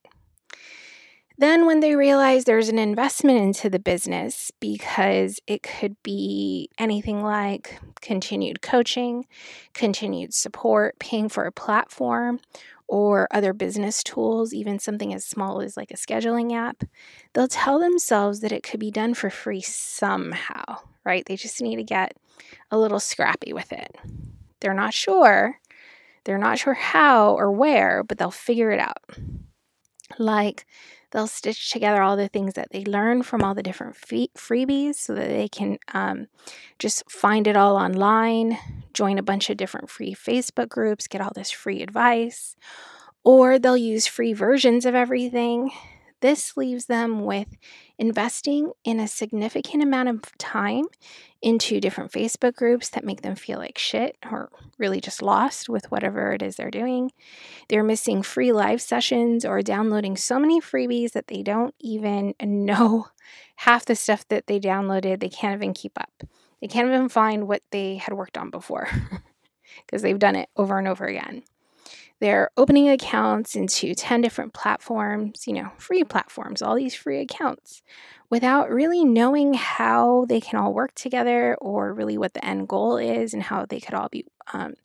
Then, 1.37 1.65
when 1.65 1.81
they 1.81 1.97
realize 1.97 2.45
there's 2.45 2.69
an 2.69 2.79
investment 2.79 3.39
into 3.39 3.69
the 3.69 3.79
business, 3.79 4.51
because 4.61 5.39
it 5.47 5.61
could 5.63 6.01
be 6.01 6.69
anything 6.79 7.21
like 7.21 7.77
continued 8.01 8.61
coaching, 8.61 9.25
continued 9.73 10.33
support, 10.33 10.97
paying 10.99 11.27
for 11.27 11.45
a 11.45 11.51
platform, 11.51 12.39
or 12.87 13.27
other 13.31 13.51
business 13.51 14.03
tools, 14.03 14.53
even 14.53 14.79
something 14.79 15.13
as 15.13 15.25
small 15.25 15.59
as 15.59 15.75
like 15.75 15.91
a 15.91 15.97
scheduling 15.97 16.53
app, 16.53 16.83
they'll 17.33 17.47
tell 17.47 17.79
themselves 17.79 18.39
that 18.39 18.51
it 18.51 18.63
could 18.63 18.79
be 18.79 18.91
done 18.91 19.13
for 19.13 19.29
free 19.29 19.61
somehow, 19.61 20.63
right? 21.03 21.25
They 21.25 21.35
just 21.35 21.61
need 21.61 21.77
to 21.77 21.83
get 21.83 22.15
a 22.71 22.77
little 22.77 22.99
scrappy 22.99 23.53
with 23.53 23.73
it. 23.73 23.97
They're 24.65 24.73
not 24.73 24.95
sure. 24.95 25.59
They're 26.23 26.39
not 26.39 26.57
sure 26.57 26.73
how 26.73 27.35
or 27.35 27.51
where, 27.51 28.03
but 28.03 28.17
they'll 28.17 28.31
figure 28.31 28.71
it 28.71 28.79
out. 28.79 28.97
Like 30.17 30.65
they'll 31.11 31.27
stitch 31.27 31.71
together 31.71 32.01
all 32.01 32.17
the 32.17 32.27
things 32.27 32.55
that 32.55 32.69
they 32.71 32.83
learn 32.83 33.21
from 33.21 33.43
all 33.43 33.53
the 33.53 33.61
different 33.61 33.95
freebies 33.95 34.95
so 34.95 35.13
that 35.13 35.27
they 35.27 35.47
can 35.47 35.77
um, 35.93 36.25
just 36.79 37.03
find 37.11 37.45
it 37.45 37.55
all 37.55 37.75
online, 37.75 38.57
join 38.91 39.19
a 39.19 39.23
bunch 39.23 39.51
of 39.51 39.57
different 39.57 39.87
free 39.87 40.15
Facebook 40.15 40.69
groups, 40.69 41.07
get 41.07 41.21
all 41.21 41.31
this 41.35 41.51
free 41.51 41.83
advice, 41.83 42.55
or 43.23 43.59
they'll 43.59 43.77
use 43.77 44.07
free 44.07 44.33
versions 44.33 44.83
of 44.83 44.95
everything 44.95 45.69
this 46.25 46.57
leaves 46.57 46.87
them 46.87 47.23
with 47.23 47.55
investing 47.99 48.71
in 48.83 48.99
a 48.99 49.07
significant 49.07 49.83
amount 49.83 50.09
of 50.09 50.37
time 50.39 50.85
into 51.45 51.79
different 51.79 52.11
Facebook 52.11 52.55
groups 52.55 52.89
that 52.89 53.05
make 53.05 53.21
them 53.21 53.35
feel 53.35 53.59
like 53.59 53.77
shit 53.77 54.17
or 54.31 54.49
really 54.79 54.99
just 54.99 55.21
lost 55.21 55.69
with 55.69 55.91
whatever 55.91 56.31
it 56.31 56.41
is 56.41 56.55
they're 56.55 56.71
doing. 56.71 57.11
They're 57.69 57.83
missing 57.83 58.23
free 58.23 58.51
live 58.51 58.81
sessions 58.81 59.45
or 59.45 59.61
downloading 59.61 60.17
so 60.17 60.39
many 60.39 60.59
freebies 60.59 61.11
that 61.11 61.27
they 61.27 61.43
don't 61.43 61.75
even 61.79 62.33
know 62.41 63.09
half 63.57 63.85
the 63.85 63.95
stuff 63.95 64.27
that 64.29 64.47
they 64.47 64.59
downloaded. 64.59 65.19
They 65.19 65.29
can't 65.29 65.55
even 65.55 65.75
keep 65.75 65.99
up. 65.99 66.23
They 66.61 66.67
can't 66.67 66.87
even 66.87 67.09
find 67.09 67.47
what 67.47 67.61
they 67.69 67.97
had 67.97 68.15
worked 68.15 68.39
on 68.39 68.49
before 68.49 68.89
because 69.85 70.01
they've 70.01 70.17
done 70.17 70.35
it 70.35 70.49
over 70.57 70.79
and 70.79 70.87
over 70.87 71.05
again. 71.05 71.43
They're 72.21 72.49
opening 72.55 72.89
accounts 72.89 73.55
into 73.55 73.93
10 73.93 74.21
different 74.21 74.53
platforms, 74.53 75.45
you 75.47 75.53
know, 75.53 75.71
free 75.77 76.03
platforms, 76.03 76.61
all 76.61 76.75
these 76.75 76.95
free 76.95 77.19
accounts, 77.19 77.83
without 78.29 78.71
really 78.71 79.03
knowing 79.03 79.53
how 79.53 80.25
they 80.29 80.39
can 80.39 80.57
all 80.57 80.73
work 80.73 80.95
together 80.95 81.55
or 81.59 81.93
really 81.93 82.17
what 82.17 82.33
the 82.33 82.45
end 82.45 82.69
goal 82.69 82.97
is 82.97 83.33
and 83.33 83.43
how 83.43 83.65
they 83.65 83.81
could 83.81 83.93
all 83.93 84.07
be 84.09 84.25
um, 84.53 84.75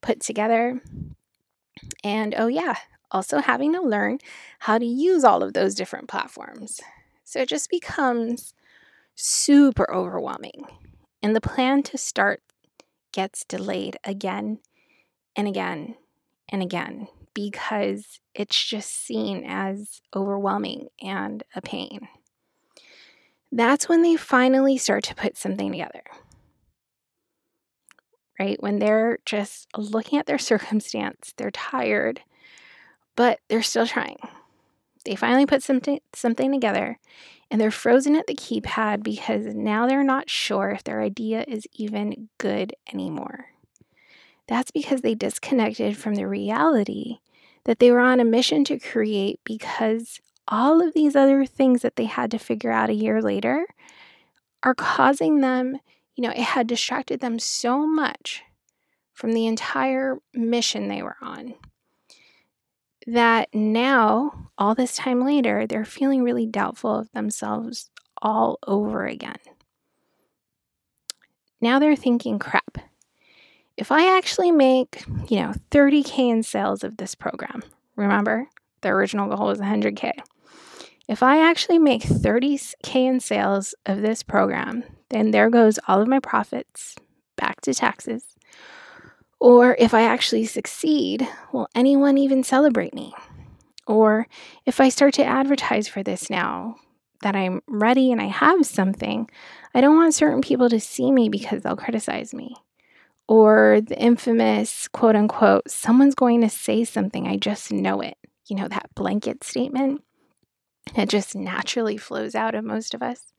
put 0.00 0.20
together. 0.20 0.80
And 2.02 2.34
oh, 2.36 2.46
yeah, 2.46 2.76
also 3.10 3.40
having 3.40 3.74
to 3.74 3.82
learn 3.82 4.18
how 4.60 4.78
to 4.78 4.86
use 4.86 5.22
all 5.22 5.42
of 5.42 5.52
those 5.52 5.74
different 5.74 6.08
platforms. 6.08 6.80
So 7.24 7.40
it 7.40 7.48
just 7.48 7.68
becomes 7.68 8.54
super 9.14 9.92
overwhelming. 9.92 10.64
And 11.22 11.36
the 11.36 11.40
plan 11.42 11.82
to 11.84 11.98
start 11.98 12.42
gets 13.12 13.44
delayed 13.44 13.98
again 14.04 14.60
and 15.36 15.46
again 15.46 15.96
and 16.50 16.62
again 16.62 17.08
because 17.34 18.20
it's 18.34 18.62
just 18.62 18.90
seen 18.90 19.44
as 19.46 20.02
overwhelming 20.14 20.88
and 21.00 21.42
a 21.54 21.62
pain. 21.62 22.08
That's 23.52 23.88
when 23.88 24.02
they 24.02 24.16
finally 24.16 24.76
start 24.78 25.04
to 25.04 25.14
put 25.14 25.36
something 25.36 25.70
together. 25.72 26.02
Right? 28.38 28.60
When 28.62 28.78
they're 28.78 29.18
just 29.24 29.68
looking 29.76 30.18
at 30.18 30.26
their 30.26 30.38
circumstance, 30.50 31.34
they're 31.36 31.50
tired, 31.50 32.20
but 33.16 33.40
they're 33.48 33.62
still 33.62 33.86
trying. 33.86 34.18
They 35.04 35.14
finally 35.14 35.46
put 35.46 35.62
something 35.62 36.00
something 36.14 36.52
together 36.52 36.98
and 37.50 37.60
they're 37.60 37.70
frozen 37.70 38.14
at 38.14 38.26
the 38.26 38.34
keypad 38.34 39.02
because 39.02 39.46
now 39.46 39.86
they're 39.86 40.04
not 40.04 40.30
sure 40.30 40.70
if 40.70 40.84
their 40.84 41.00
idea 41.00 41.44
is 41.48 41.66
even 41.72 42.28
good 42.38 42.74
anymore. 42.92 43.46
That's 44.50 44.70
because 44.70 45.00
they 45.00 45.14
disconnected 45.14 45.96
from 45.96 46.16
the 46.16 46.26
reality 46.26 47.20
that 47.64 47.78
they 47.78 47.90
were 47.90 48.00
on 48.00 48.20
a 48.20 48.24
mission 48.24 48.64
to 48.64 48.78
create 48.78 49.40
because 49.44 50.20
all 50.48 50.86
of 50.86 50.92
these 50.92 51.14
other 51.16 51.46
things 51.46 51.82
that 51.82 51.94
they 51.96 52.06
had 52.06 52.32
to 52.32 52.38
figure 52.38 52.72
out 52.72 52.90
a 52.90 52.94
year 52.94 53.22
later 53.22 53.66
are 54.62 54.74
causing 54.74 55.40
them, 55.40 55.78
you 56.16 56.24
know, 56.24 56.30
it 56.30 56.40
had 56.40 56.66
distracted 56.66 57.20
them 57.20 57.38
so 57.38 57.86
much 57.86 58.42
from 59.14 59.32
the 59.32 59.46
entire 59.46 60.18
mission 60.34 60.88
they 60.88 61.02
were 61.02 61.16
on 61.22 61.54
that 63.06 63.48
now, 63.54 64.50
all 64.58 64.74
this 64.74 64.96
time 64.96 65.24
later, 65.24 65.66
they're 65.66 65.84
feeling 65.84 66.22
really 66.22 66.46
doubtful 66.46 66.94
of 66.94 67.10
themselves 67.12 67.90
all 68.20 68.58
over 68.66 69.06
again. 69.06 69.38
Now 71.60 71.78
they're 71.78 71.96
thinking, 71.96 72.38
crap, 72.38 72.89
if 73.80 73.90
I 73.90 74.14
actually 74.16 74.52
make, 74.52 75.02
you 75.30 75.40
know, 75.40 75.54
30K 75.70 76.30
in 76.30 76.42
sales 76.42 76.84
of 76.84 76.98
this 76.98 77.14
program, 77.14 77.62
remember 77.96 78.46
the 78.82 78.90
original 78.90 79.34
goal 79.34 79.46
was 79.46 79.58
100K. 79.58 80.12
If 81.08 81.22
I 81.22 81.40
actually 81.40 81.78
make 81.78 82.02
30K 82.02 82.94
in 82.94 83.20
sales 83.20 83.74
of 83.86 84.02
this 84.02 84.22
program, 84.22 84.84
then 85.08 85.30
there 85.30 85.48
goes 85.48 85.78
all 85.88 86.02
of 86.02 86.08
my 86.08 86.20
profits 86.20 86.94
back 87.36 87.62
to 87.62 87.72
taxes. 87.72 88.36
Or 89.40 89.74
if 89.78 89.94
I 89.94 90.02
actually 90.02 90.44
succeed, 90.44 91.26
will 91.50 91.68
anyone 91.74 92.18
even 92.18 92.44
celebrate 92.44 92.92
me? 92.92 93.14
Or 93.86 94.26
if 94.66 94.78
I 94.78 94.90
start 94.90 95.14
to 95.14 95.24
advertise 95.24 95.88
for 95.88 96.02
this 96.02 96.28
now 96.28 96.76
that 97.22 97.34
I'm 97.34 97.62
ready 97.66 98.12
and 98.12 98.20
I 98.20 98.26
have 98.26 98.66
something, 98.66 99.28
I 99.74 99.80
don't 99.80 99.96
want 99.96 100.14
certain 100.14 100.42
people 100.42 100.68
to 100.68 100.78
see 100.78 101.10
me 101.10 101.30
because 101.30 101.62
they'll 101.62 101.76
criticize 101.76 102.34
me. 102.34 102.56
Or 103.30 103.80
the 103.80 103.96
infamous 103.96 104.88
quote 104.88 105.14
unquote, 105.14 105.70
someone's 105.70 106.16
going 106.16 106.40
to 106.40 106.48
say 106.48 106.82
something, 106.82 107.28
I 107.28 107.36
just 107.36 107.70
know 107.70 108.00
it. 108.00 108.16
You 108.48 108.56
know, 108.56 108.66
that 108.66 108.92
blanket 108.96 109.44
statement 109.44 110.02
that 110.96 111.08
just 111.08 111.36
naturally 111.36 111.96
flows 111.96 112.34
out 112.34 112.56
of 112.56 112.64
most 112.64 112.92
of 112.92 113.04
us. 113.04 113.32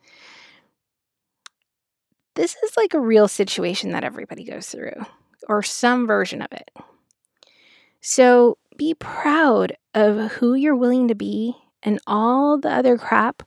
This 2.36 2.56
is 2.64 2.78
like 2.78 2.94
a 2.94 3.02
real 3.02 3.28
situation 3.28 3.92
that 3.92 4.06
everybody 4.06 4.46
goes 4.46 4.68
through, 4.68 4.96
or 5.50 5.62
some 5.62 6.08
version 6.08 6.42
of 6.42 6.54
it. 6.54 6.72
So 8.00 8.58
be 8.78 8.94
proud 8.94 9.76
of 9.94 10.32
who 10.32 10.54
you're 10.54 10.74
willing 10.74 11.10
to 11.10 11.16
be, 11.16 11.58
and 11.84 12.00
all 12.08 12.58
the 12.58 12.72
other 12.72 12.98
crap 12.98 13.44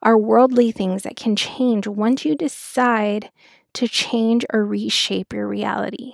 are 0.00 0.16
worldly 0.16 0.70
things 0.70 1.02
that 1.02 1.16
can 1.16 1.34
change 1.34 1.88
once 1.88 2.24
you 2.24 2.36
decide 2.36 3.32
to 3.78 3.86
change 3.86 4.44
or 4.52 4.64
reshape 4.64 5.32
your 5.32 5.46
reality. 5.46 6.12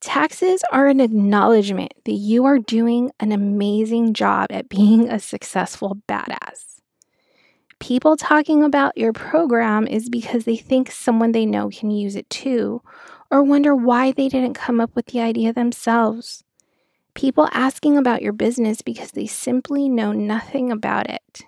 Taxes 0.00 0.64
are 0.72 0.86
an 0.86 0.98
acknowledgement 0.98 1.92
that 2.06 2.12
you 2.12 2.46
are 2.46 2.58
doing 2.58 3.10
an 3.20 3.30
amazing 3.30 4.14
job 4.14 4.46
at 4.50 4.70
being 4.70 5.06
a 5.10 5.20
successful 5.20 5.98
badass. 6.08 6.80
People 7.78 8.16
talking 8.16 8.64
about 8.64 8.96
your 8.96 9.12
program 9.12 9.86
is 9.86 10.08
because 10.08 10.46
they 10.46 10.56
think 10.56 10.90
someone 10.90 11.32
they 11.32 11.44
know 11.44 11.68
can 11.68 11.90
use 11.90 12.16
it 12.16 12.30
too, 12.30 12.80
or 13.30 13.42
wonder 13.42 13.76
why 13.76 14.10
they 14.10 14.30
didn't 14.30 14.54
come 14.54 14.80
up 14.80 14.94
with 14.96 15.06
the 15.06 15.20
idea 15.20 15.52
themselves. 15.52 16.42
People 17.12 17.50
asking 17.52 17.98
about 17.98 18.22
your 18.22 18.32
business 18.32 18.80
because 18.80 19.10
they 19.10 19.26
simply 19.26 19.90
know 19.90 20.12
nothing 20.12 20.72
about 20.72 21.10
it. 21.10 21.42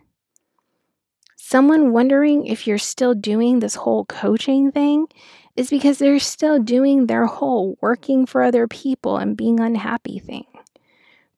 Someone 1.49 1.93
wondering 1.93 2.45
if 2.45 2.67
you're 2.67 2.77
still 2.77 3.15
doing 3.15 3.61
this 3.61 3.77
whole 3.77 4.05
coaching 4.07 4.73
thing 4.73 5.07
is 5.55 5.71
because 5.71 5.99
they're 5.99 6.19
still 6.19 6.59
doing 6.59 7.07
their 7.07 7.27
whole 7.27 7.79
working 7.81 8.27
for 8.27 8.43
other 8.43 8.67
people 8.67 9.17
and 9.17 9.37
being 9.37 9.61
unhappy 9.61 10.19
thing. 10.19 10.45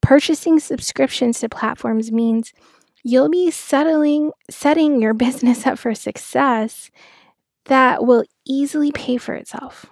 Purchasing 0.01 0.59
subscriptions 0.59 1.39
to 1.39 1.47
platforms 1.47 2.11
means 2.11 2.53
you'll 3.03 3.29
be 3.29 3.51
settling 3.51 4.31
setting 4.49 4.99
your 4.99 5.13
business 5.25 5.67
up 5.67 5.77
for 5.77 5.93
success 5.93 6.89
that 7.65 8.03
will 8.03 8.23
easily 8.47 8.91
pay 8.91 9.17
for 9.17 9.35
itself. 9.35 9.85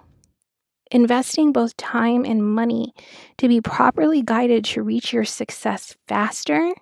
Investing 0.90 1.52
both 1.52 1.76
time 1.76 2.24
and 2.24 2.44
money 2.44 2.92
to 3.36 3.46
be 3.46 3.60
properly 3.60 4.22
guided 4.22 4.64
to 4.64 4.82
reach 4.82 5.12
your 5.12 5.24
success 5.24 5.94
faster 6.08 6.74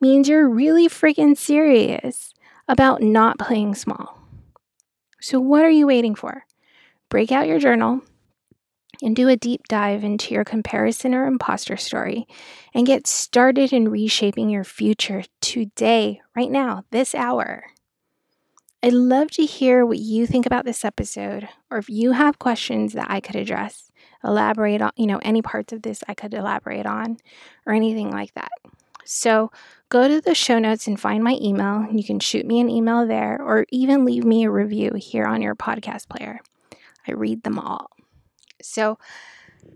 means 0.00 0.28
you're 0.28 0.48
really 0.48 0.86
freaking 0.86 1.36
serious 1.36 2.32
about 2.68 3.02
not 3.02 3.38
playing 3.38 3.74
small. 3.74 4.18
So, 5.20 5.40
what 5.40 5.64
are 5.64 5.70
you 5.70 5.86
waiting 5.86 6.14
for? 6.14 6.44
Break 7.08 7.32
out 7.32 7.46
your 7.46 7.58
journal 7.58 8.00
and 9.02 9.14
do 9.14 9.28
a 9.28 9.36
deep 9.36 9.62
dive 9.68 10.04
into 10.04 10.34
your 10.34 10.44
comparison 10.44 11.14
or 11.14 11.26
imposter 11.26 11.76
story 11.76 12.26
and 12.74 12.86
get 12.86 13.06
started 13.06 13.72
in 13.72 13.90
reshaping 13.90 14.48
your 14.48 14.64
future 14.64 15.24
today, 15.40 16.20
right 16.34 16.50
now, 16.50 16.84
this 16.90 17.14
hour. 17.14 17.64
I'd 18.82 18.92
love 18.92 19.30
to 19.32 19.44
hear 19.44 19.84
what 19.84 19.98
you 19.98 20.26
think 20.26 20.46
about 20.46 20.64
this 20.64 20.84
episode, 20.84 21.48
or 21.70 21.78
if 21.78 21.88
you 21.88 22.12
have 22.12 22.38
questions 22.38 22.92
that 22.92 23.10
I 23.10 23.20
could 23.20 23.36
address, 23.36 23.90
elaborate 24.22 24.82
on, 24.82 24.92
you 24.96 25.06
know, 25.06 25.18
any 25.22 25.42
parts 25.42 25.72
of 25.72 25.82
this 25.82 26.04
I 26.06 26.14
could 26.14 26.34
elaborate 26.34 26.86
on, 26.86 27.16
or 27.66 27.72
anything 27.72 28.10
like 28.10 28.34
that. 28.34 28.50
So 29.06 29.50
go 29.88 30.08
to 30.08 30.20
the 30.20 30.34
show 30.34 30.58
notes 30.58 30.86
and 30.86 31.00
find 31.00 31.22
my 31.22 31.38
email. 31.40 31.86
You 31.90 32.04
can 32.04 32.20
shoot 32.20 32.44
me 32.44 32.60
an 32.60 32.68
email 32.68 33.06
there, 33.06 33.40
or 33.40 33.66
even 33.70 34.04
leave 34.04 34.24
me 34.24 34.44
a 34.44 34.50
review 34.50 34.92
here 34.96 35.24
on 35.24 35.42
your 35.42 35.54
podcast 35.54 36.08
player. 36.08 36.40
I 37.06 37.12
read 37.12 37.42
them 37.44 37.58
all. 37.58 37.90
So, 38.60 38.98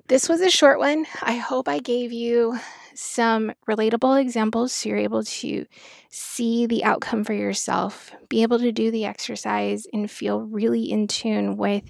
this 0.09 0.29
was 0.29 0.41
a 0.41 0.51
short 0.51 0.79
one. 0.79 1.07
I 1.23 1.35
hope 1.35 1.69
I 1.69 1.79
gave 1.79 2.13
you 2.13 2.59
some 2.95 3.53
relatable 3.69 4.21
examples 4.21 4.73
so 4.73 4.89
you're 4.89 4.99
able 4.99 5.23
to 5.23 5.67
see 6.11 6.67
the 6.67 6.85
outcome 6.85 7.25
for 7.25 7.33
yourself, 7.33 8.13
be 8.29 8.43
able 8.43 8.59
to 8.59 8.73
do 8.73 8.91
the 8.91 9.05
exercise, 9.05 9.87
and 9.93 10.11
feel 10.11 10.43
really 10.43 10.91
in 10.91 11.07
tune 11.07 11.57
with 11.57 11.85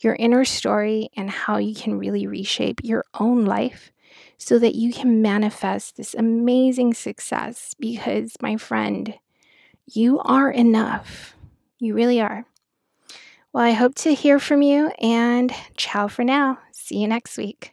your 0.00 0.14
inner 0.14 0.44
story 0.44 1.10
and 1.16 1.30
how 1.30 1.58
you 1.58 1.74
can 1.74 1.98
really 1.98 2.26
reshape 2.26 2.80
your 2.82 3.04
own 3.18 3.44
life 3.44 3.92
so 4.38 4.58
that 4.58 4.74
you 4.74 4.92
can 4.92 5.22
manifest 5.22 5.96
this 5.96 6.14
amazing 6.14 6.94
success. 6.94 7.74
Because, 7.78 8.34
my 8.40 8.56
friend, 8.56 9.14
you 9.86 10.20
are 10.20 10.50
enough. 10.50 11.34
You 11.78 11.94
really 11.94 12.20
are. 12.20 12.46
Well, 13.52 13.64
I 13.64 13.72
hope 13.72 13.94
to 13.96 14.14
hear 14.14 14.38
from 14.38 14.62
you 14.62 14.88
and 15.00 15.52
ciao 15.76 16.08
for 16.08 16.24
now. 16.24 16.58
See 16.72 16.98
you 16.98 17.08
next 17.08 17.38
week. 17.38 17.72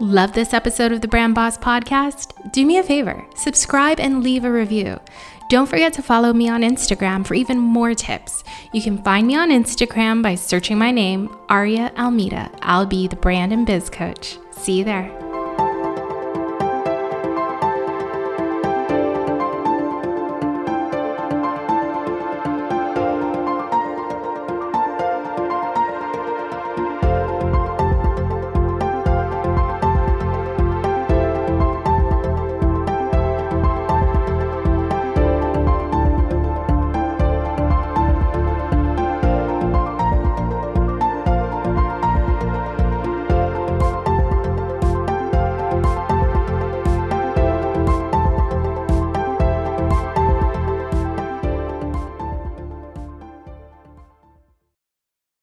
Love 0.00 0.32
this 0.34 0.52
episode 0.52 0.92
of 0.92 1.00
the 1.00 1.08
Brand 1.08 1.34
Boss 1.34 1.56
Podcast? 1.56 2.52
Do 2.52 2.66
me 2.66 2.78
a 2.78 2.82
favor 2.82 3.24
subscribe 3.36 3.98
and 3.98 4.22
leave 4.22 4.44
a 4.44 4.52
review. 4.52 4.98
Don't 5.48 5.68
forget 5.68 5.92
to 5.94 6.02
follow 6.02 6.32
me 6.32 6.48
on 6.48 6.62
Instagram 6.62 7.26
for 7.26 7.34
even 7.34 7.58
more 7.58 7.94
tips. 7.94 8.44
You 8.72 8.82
can 8.82 9.02
find 9.02 9.26
me 9.26 9.36
on 9.36 9.50
Instagram 9.50 10.22
by 10.22 10.34
searching 10.34 10.78
my 10.78 10.90
name, 10.90 11.34
Aria 11.48 11.92
Almeida. 11.98 12.50
I'll 12.62 12.86
be 12.86 13.08
the 13.08 13.16
brand 13.16 13.52
and 13.52 13.66
biz 13.66 13.90
coach. 13.90 14.38
See 14.52 14.78
you 14.78 14.84
there. 14.84 15.23